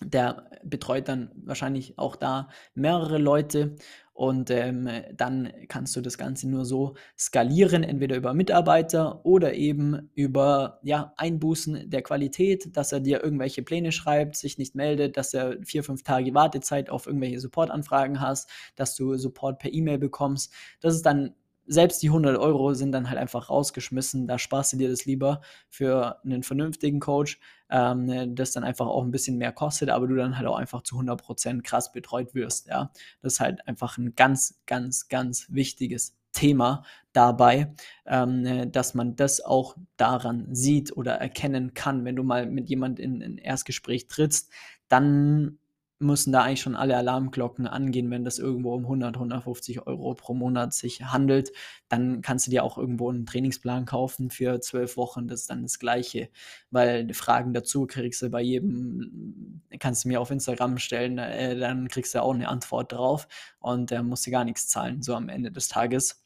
der 0.00 0.50
betreut 0.64 1.08
dann 1.08 1.30
wahrscheinlich 1.34 1.98
auch 1.98 2.16
da 2.16 2.48
mehrere 2.74 3.18
Leute 3.18 3.76
und 4.18 4.50
ähm, 4.50 4.90
dann 5.14 5.52
kannst 5.68 5.94
du 5.94 6.00
das 6.00 6.18
Ganze 6.18 6.48
nur 6.48 6.64
so 6.64 6.96
skalieren, 7.16 7.84
entweder 7.84 8.16
über 8.16 8.34
Mitarbeiter 8.34 9.24
oder 9.24 9.54
eben 9.54 10.10
über 10.16 10.80
ja, 10.82 11.12
Einbußen 11.16 11.88
der 11.88 12.02
Qualität, 12.02 12.76
dass 12.76 12.90
er 12.90 12.98
dir 12.98 13.22
irgendwelche 13.22 13.62
Pläne 13.62 13.92
schreibt, 13.92 14.34
sich 14.34 14.58
nicht 14.58 14.74
meldet, 14.74 15.16
dass 15.16 15.34
er 15.34 15.58
vier, 15.64 15.84
fünf 15.84 16.02
Tage 16.02 16.34
Wartezeit 16.34 16.90
auf 16.90 17.06
irgendwelche 17.06 17.38
Supportanfragen 17.38 18.20
hast, 18.20 18.50
dass 18.74 18.96
du 18.96 19.14
Support 19.16 19.60
per 19.60 19.72
E-Mail 19.72 19.98
bekommst. 19.98 20.52
Das 20.80 20.96
ist 20.96 21.06
dann 21.06 21.34
selbst 21.68 22.02
die 22.02 22.08
100 22.08 22.36
Euro 22.38 22.74
sind 22.74 22.92
dann 22.92 23.08
halt 23.08 23.18
einfach 23.18 23.50
rausgeschmissen. 23.50 24.26
Da 24.26 24.38
sparst 24.38 24.72
du 24.72 24.76
dir 24.76 24.88
das 24.88 25.04
lieber 25.04 25.42
für 25.68 26.18
einen 26.24 26.42
vernünftigen 26.42 26.98
Coach, 27.00 27.38
ähm, 27.70 28.34
das 28.34 28.52
dann 28.52 28.64
einfach 28.64 28.86
auch 28.86 29.04
ein 29.04 29.10
bisschen 29.10 29.38
mehr 29.38 29.52
kostet, 29.52 29.90
aber 29.90 30.06
du 30.08 30.16
dann 30.16 30.36
halt 30.36 30.46
auch 30.46 30.56
einfach 30.56 30.82
zu 30.82 30.96
100% 30.96 31.62
krass 31.62 31.92
betreut 31.92 32.34
wirst. 32.34 32.66
Ja, 32.66 32.90
das 33.22 33.34
ist 33.34 33.40
halt 33.40 33.66
einfach 33.68 33.98
ein 33.98 34.14
ganz, 34.14 34.60
ganz, 34.66 35.08
ganz 35.08 35.46
wichtiges 35.50 36.16
Thema 36.32 36.84
dabei, 37.12 37.74
ähm, 38.06 38.70
dass 38.72 38.94
man 38.94 39.16
das 39.16 39.44
auch 39.44 39.76
daran 39.96 40.54
sieht 40.54 40.96
oder 40.96 41.14
erkennen 41.14 41.74
kann. 41.74 42.04
Wenn 42.04 42.16
du 42.16 42.22
mal 42.22 42.46
mit 42.46 42.68
jemand 42.68 42.98
in 43.00 43.22
ein 43.22 43.38
Erstgespräch 43.38 44.08
trittst, 44.08 44.50
dann 44.88 45.58
müssen 45.98 46.32
da 46.32 46.42
eigentlich 46.42 46.60
schon 46.60 46.76
alle 46.76 46.96
Alarmglocken 46.96 47.66
angehen, 47.66 48.10
wenn 48.10 48.24
das 48.24 48.38
irgendwo 48.38 48.74
um 48.74 48.84
100, 48.84 49.16
150 49.16 49.86
Euro 49.86 50.14
pro 50.14 50.34
Monat 50.34 50.72
sich 50.72 51.02
handelt. 51.02 51.50
Dann 51.88 52.22
kannst 52.22 52.46
du 52.46 52.50
dir 52.50 52.62
auch 52.62 52.78
irgendwo 52.78 53.10
einen 53.10 53.26
Trainingsplan 53.26 53.84
kaufen 53.84 54.30
für 54.30 54.60
zwölf 54.60 54.96
Wochen. 54.96 55.26
Das 55.26 55.40
ist 55.40 55.50
dann 55.50 55.62
das 55.62 55.78
Gleiche, 55.78 56.28
weil 56.70 57.12
Fragen 57.14 57.52
dazu 57.52 57.86
kriegst 57.86 58.22
du 58.22 58.30
bei 58.30 58.42
jedem, 58.42 59.62
kannst 59.80 60.04
du 60.04 60.08
mir 60.08 60.20
auf 60.20 60.30
Instagram 60.30 60.78
stellen, 60.78 61.18
äh, 61.18 61.56
dann 61.56 61.88
kriegst 61.88 62.14
du 62.14 62.22
auch 62.22 62.34
eine 62.34 62.48
Antwort 62.48 62.92
drauf 62.92 63.26
und 63.58 63.90
äh, 63.90 64.02
musst 64.02 64.26
du 64.26 64.30
gar 64.30 64.44
nichts 64.44 64.68
zahlen, 64.68 65.02
so 65.02 65.14
am 65.14 65.28
Ende 65.28 65.50
des 65.50 65.68
Tages. 65.68 66.24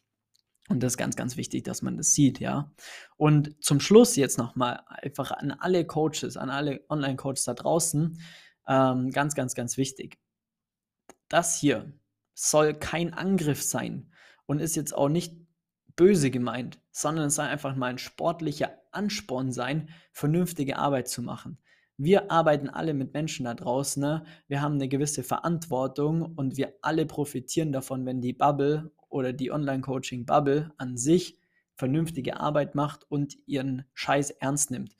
Und 0.69 0.83
das 0.83 0.93
ist 0.93 0.99
ganz, 0.99 1.17
ganz 1.17 1.37
wichtig, 1.37 1.65
dass 1.65 1.83
man 1.83 1.97
das 1.97 2.15
sieht, 2.15 2.39
ja. 2.39 2.71
Und 3.17 3.63
zum 3.65 3.81
Schluss 3.81 4.17
jetzt 4.17 4.39
nochmal 4.39 4.81
einfach 4.87 5.33
an 5.33 5.51
alle 5.51 5.85
Coaches, 5.85 6.37
an 6.37 6.51
alle 6.51 6.85
Online-Coaches 6.89 7.45
da 7.45 7.55
draußen, 7.55 8.19
ähm, 8.69 9.11
ganz, 9.11 9.35
ganz, 9.35 9.55
ganz 9.55 9.77
wichtig. 9.77 10.19
Das 11.29 11.57
hier 11.57 11.93
soll 12.35 12.75
kein 12.75 13.15
Angriff 13.15 13.63
sein 13.63 14.13
und 14.47 14.61
ist 14.61 14.77
jetzt 14.77 14.95
auch 14.95 15.09
nicht 15.09 15.35
böse 15.97 16.31
gemeint, 16.31 16.81
sondern 16.91 17.27
es 17.27 17.37
soll 17.37 17.47
einfach 17.47 17.77
mal 17.77 17.91
ein 17.91 17.99
sportlicher 17.99 18.73
Ansporn 18.93 19.53
sein, 19.53 19.91
vernünftige 20.13 20.77
Arbeit 20.77 21.09
zu 21.09 21.23
machen. 21.23 21.59
Wir 21.99 22.31
arbeiten 22.31 22.69
alle 22.69 22.95
mit 22.95 23.13
Menschen 23.13 23.45
da 23.45 23.55
draußen, 23.55 24.03
ne? 24.03 24.25
wir 24.49 24.61
haben 24.61 24.75
eine 24.75 24.89
gewisse 24.89 25.23
Verantwortung 25.23 26.23
und 26.23 26.57
wir 26.57 26.75
alle 26.83 27.07
profitieren 27.07 27.73
davon, 27.73 28.07
wenn 28.07 28.21
die 28.21 28.33
Bubble 28.33 28.91
oder 29.09 29.33
die 29.33 29.53
Online-Coaching-Bubble 29.53 30.73
an 30.79 30.97
sich 30.97 31.39
vernünftige 31.75 32.41
Arbeit 32.41 32.75
macht 32.75 33.11
und 33.11 33.37
ihren 33.47 33.85
Scheiß 33.95 34.31
ernst 34.31 34.71
nimmt. 34.71 34.97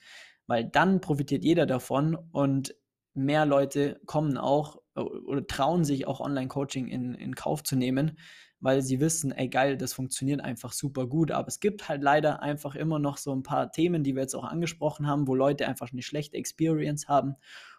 Weil 0.47 0.65
dann 0.65 1.01
profitiert 1.01 1.43
jeder 1.43 1.65
davon 1.65 2.17
und 2.31 2.75
mehr 3.13 3.45
Leute 3.45 3.99
kommen 4.05 4.37
auch 4.37 4.81
äh, 4.95 5.01
oder 5.01 5.45
trauen 5.45 5.85
sich 5.85 6.07
auch 6.07 6.19
Online-Coaching 6.19 6.87
in, 6.87 7.13
in 7.15 7.35
Kauf 7.35 7.63
zu 7.63 7.75
nehmen, 7.75 8.17
weil 8.59 8.81
sie 8.81 8.99
wissen, 8.99 9.31
ey 9.31 9.49
geil, 9.49 9.77
das 9.77 9.93
funktioniert 9.93 10.41
einfach 10.41 10.71
super 10.71 11.07
gut. 11.07 11.31
Aber 11.31 11.47
es 11.47 11.59
gibt 11.59 11.89
halt 11.89 12.01
leider 12.01 12.41
einfach 12.41 12.75
immer 12.75 12.99
noch 12.99 13.17
so 13.17 13.33
ein 13.33 13.43
paar 13.43 13.71
Themen, 13.71 14.03
die 14.03 14.15
wir 14.15 14.21
jetzt 14.21 14.35
auch 14.35 14.45
angesprochen 14.45 15.07
haben, 15.07 15.27
wo 15.27 15.35
Leute 15.35 15.67
einfach 15.67 15.91
eine 15.91 16.01
schlechte 16.01 16.37
Experience 16.37 17.07
haben 17.07 17.35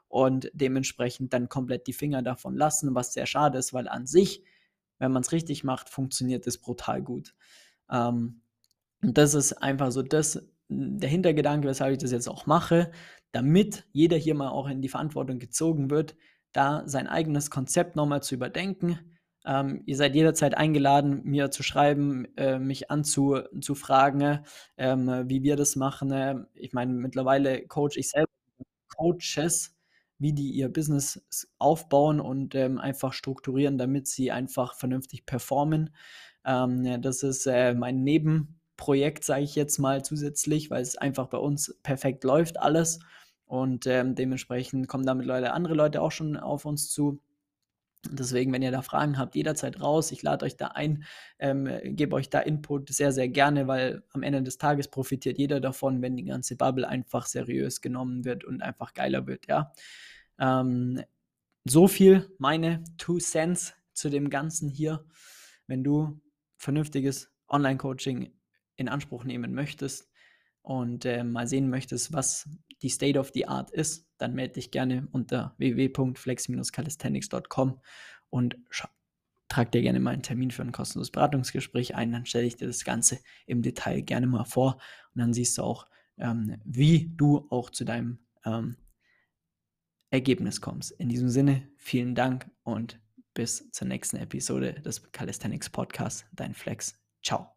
und 0.09 0.51
dementsprechend 0.53 1.33
dann 1.33 1.49
komplett 1.49 1.87
die 1.87 1.93
Finger 1.93 2.23
davon 2.23 2.55
lassen, 2.55 2.95
was 2.95 3.15
sehr 3.15 3.27
schade 3.27 3.59
ist, 3.59 3.73
weil 3.73 3.89
an 3.89 4.07
sich, 4.07 4.45
wenn 4.99 5.11
man 5.11 5.23
es 5.23 5.33
richtig 5.33 5.65
macht, 5.65 5.89
funktioniert 5.89 6.47
es 6.47 6.59
brutal 6.59 7.03
gut. 7.03 7.35
Ähm, 7.91 8.43
und 9.03 9.19
das 9.19 9.35
ist 9.35 9.55
einfach 9.55 9.91
so 9.91 10.03
das, 10.03 10.47
der 10.69 11.09
Hintergedanke, 11.11 11.69
weshalb 11.69 11.93
ich 11.93 11.99
das 11.99 12.13
jetzt 12.13 12.29
auch 12.29 12.47
mache, 12.47 12.91
damit 13.35 13.87
jeder 13.93 14.17
hier 14.17 14.35
mal 14.35 14.51
auch 14.51 14.69
in 14.69 14.83
die 14.83 14.89
Verantwortung 14.89 15.39
gezogen 15.39 15.91
wird, 15.91 16.17
da 16.53 16.85
sein 16.87 17.07
eigenes 17.09 17.51
Konzept 17.51 17.97
nochmal 17.97 18.23
zu 18.23 18.35
überdenken. 18.35 18.99
Ähm, 19.47 19.83
ihr 19.87 19.97
seid 19.97 20.15
jederzeit 20.15 20.57
eingeladen, 20.57 21.23
mir 21.25 21.51
zu 21.51 21.63
schreiben, 21.63 22.27
äh, 22.37 22.59
mich 22.59 22.91
anzufragen, 22.91 24.41
ähm, 24.79 25.25
wie 25.27 25.43
wir 25.43 25.57
das 25.57 25.77
machen. 25.77 26.47
Ich 26.55 26.73
meine, 26.73 26.93
mittlerweile 26.93 27.67
coach 27.67 27.97
ich 27.97 28.11
selber 28.11 28.31
Coaches, 28.97 29.75
wie 30.19 30.33
die 30.33 30.53
ihr 30.53 30.69
Business 30.69 31.21
aufbauen 31.59 32.21
und 32.21 32.55
ähm, 32.55 32.79
einfach 32.79 33.13
strukturieren, 33.13 33.79
damit 33.79 34.07
sie 34.07 34.31
einfach 34.31 34.75
vernünftig 34.75 35.27
performen. 35.27 35.91
Ähm, 36.45 37.03
das 37.03 37.23
ist 37.23 37.47
äh, 37.47 37.75
mein 37.75 38.05
Nebenprojekt, 38.05 39.25
sage 39.25 39.43
ich 39.43 39.57
jetzt 39.57 39.79
mal 39.79 40.05
zusätzlich, 40.05 40.71
weil 40.71 40.83
es 40.83 40.97
einfach 40.97 41.27
bei 41.29 41.39
uns 41.39 41.79
perfekt 41.83 42.25
läuft 42.25 42.59
alles. 42.61 43.01
Und 43.47 43.87
ähm, 43.87 44.15
dementsprechend 44.15 44.89
kommen 44.89 45.07
damit 45.07 45.27
Leute, 45.27 45.53
andere 45.53 45.75
Leute 45.75 46.01
auch 46.01 46.13
schon 46.13 46.37
auf 46.37 46.65
uns 46.65 46.91
zu. 46.91 47.21
Deswegen, 48.11 48.53
wenn 48.53 48.63
ihr 48.63 48.71
da 48.71 48.83
Fragen 48.83 49.17
habt, 49.17 49.35
jederzeit 49.35 49.81
raus. 49.81 50.13
Ich 50.13 50.23
lade 50.23 50.45
euch 50.45 50.57
da 50.57 50.69
ein, 50.69 51.05
ähm, 51.39 51.69
gebe 51.83 52.17
euch 52.17 52.29
da 52.29 52.41
Input 52.41 52.91
sehr, 52.91 53.13
sehr 53.13 53.29
gerne, 53.29 53.67
weil 53.67 54.03
am 54.13 54.23
Ende 54.23 54.43
des 54.43 54.59
Tages 54.59 54.89
profitiert 54.89 55.39
jeder 55.39 55.61
davon, 55.61 56.03
wenn 56.03 56.17
die 56.17 56.25
ganze 56.25 56.57
Bubble 56.57 56.87
einfach 56.87 57.27
seriös 57.27 57.81
genommen 57.81 58.25
wird 58.25 58.45
und 58.45 58.63
einfach 58.63 58.93
geiler 58.93 59.27
wird, 59.27 59.47
ja. 59.47 59.73
Ähm, 60.39 61.03
so 61.65 61.89
viel 61.89 62.31
meine 62.39 62.85
Two 62.99 63.19
Cents 63.19 63.75
zu 63.95 64.11
dem 64.11 64.29
Ganzen 64.29 64.69
hier. 64.69 65.07
Wenn 65.67 65.83
du 65.83 66.21
vernünftiges 66.59 67.31
Online-Coaching 67.49 68.33
in 68.77 68.89
Anspruch 68.89 69.25
nehmen 69.25 69.55
möchtest, 69.55 70.11
und 70.65 71.05
äh, 71.05 71.23
mal 71.23 71.47
sehen 71.47 71.69
möchtest, 71.69 72.13
was 72.15 72.49
die 72.85 72.91
State 72.91 73.19
of 73.19 73.31
the 73.33 73.49
Art 73.49 73.71
ist, 73.71 74.07
dann 74.19 74.35
melde 74.35 74.53
dich 74.55 74.71
gerne 74.71 75.09
unter 75.11 75.55
www.flex-calisthenics.com 75.57 77.81
und 78.29 78.59
trag 79.49 79.73
dir 79.73 79.81
gerne 79.81 80.01
mal 80.01 80.11
einen 80.11 80.23
Termin 80.23 80.51
für 80.51 80.61
ein 80.63 80.73
kostenloses 80.73 81.11
Beratungsgespräch 81.11 81.95
ein. 81.95 82.13
Dann 82.13 82.27
stelle 82.27 82.45
ich 82.45 82.57
dir 82.57 82.67
das 82.67 82.85
Ganze 82.85 83.21
im 83.47 83.63
Detail 83.63 84.03
gerne 84.03 84.27
mal 84.27 84.45
vor 84.45 84.75
und 85.15 85.21
dann 85.21 85.33
siehst 85.33 85.57
du 85.57 85.63
auch, 85.63 85.87
ähm, 86.19 86.59
wie 86.65 87.11
du 87.17 87.47
auch 87.49 87.71
zu 87.71 87.87
deinem 87.87 88.19
ähm, 88.45 88.77
Ergebnis 90.11 90.61
kommst. 90.61 90.91
In 90.93 91.09
diesem 91.09 91.31
Sinne, 91.31 91.67
vielen 91.77 92.15
Dank 92.15 92.51
und 92.65 93.01
bis 93.33 93.71
zur 93.73 93.89
nächsten 93.89 94.19
Episode 94.19 94.75
des 94.75 95.11
Calisthenics 95.11 95.71
Podcasts. 95.71 96.27
Dein 96.33 96.53
Flex. 96.53 97.01
Ciao. 97.23 97.55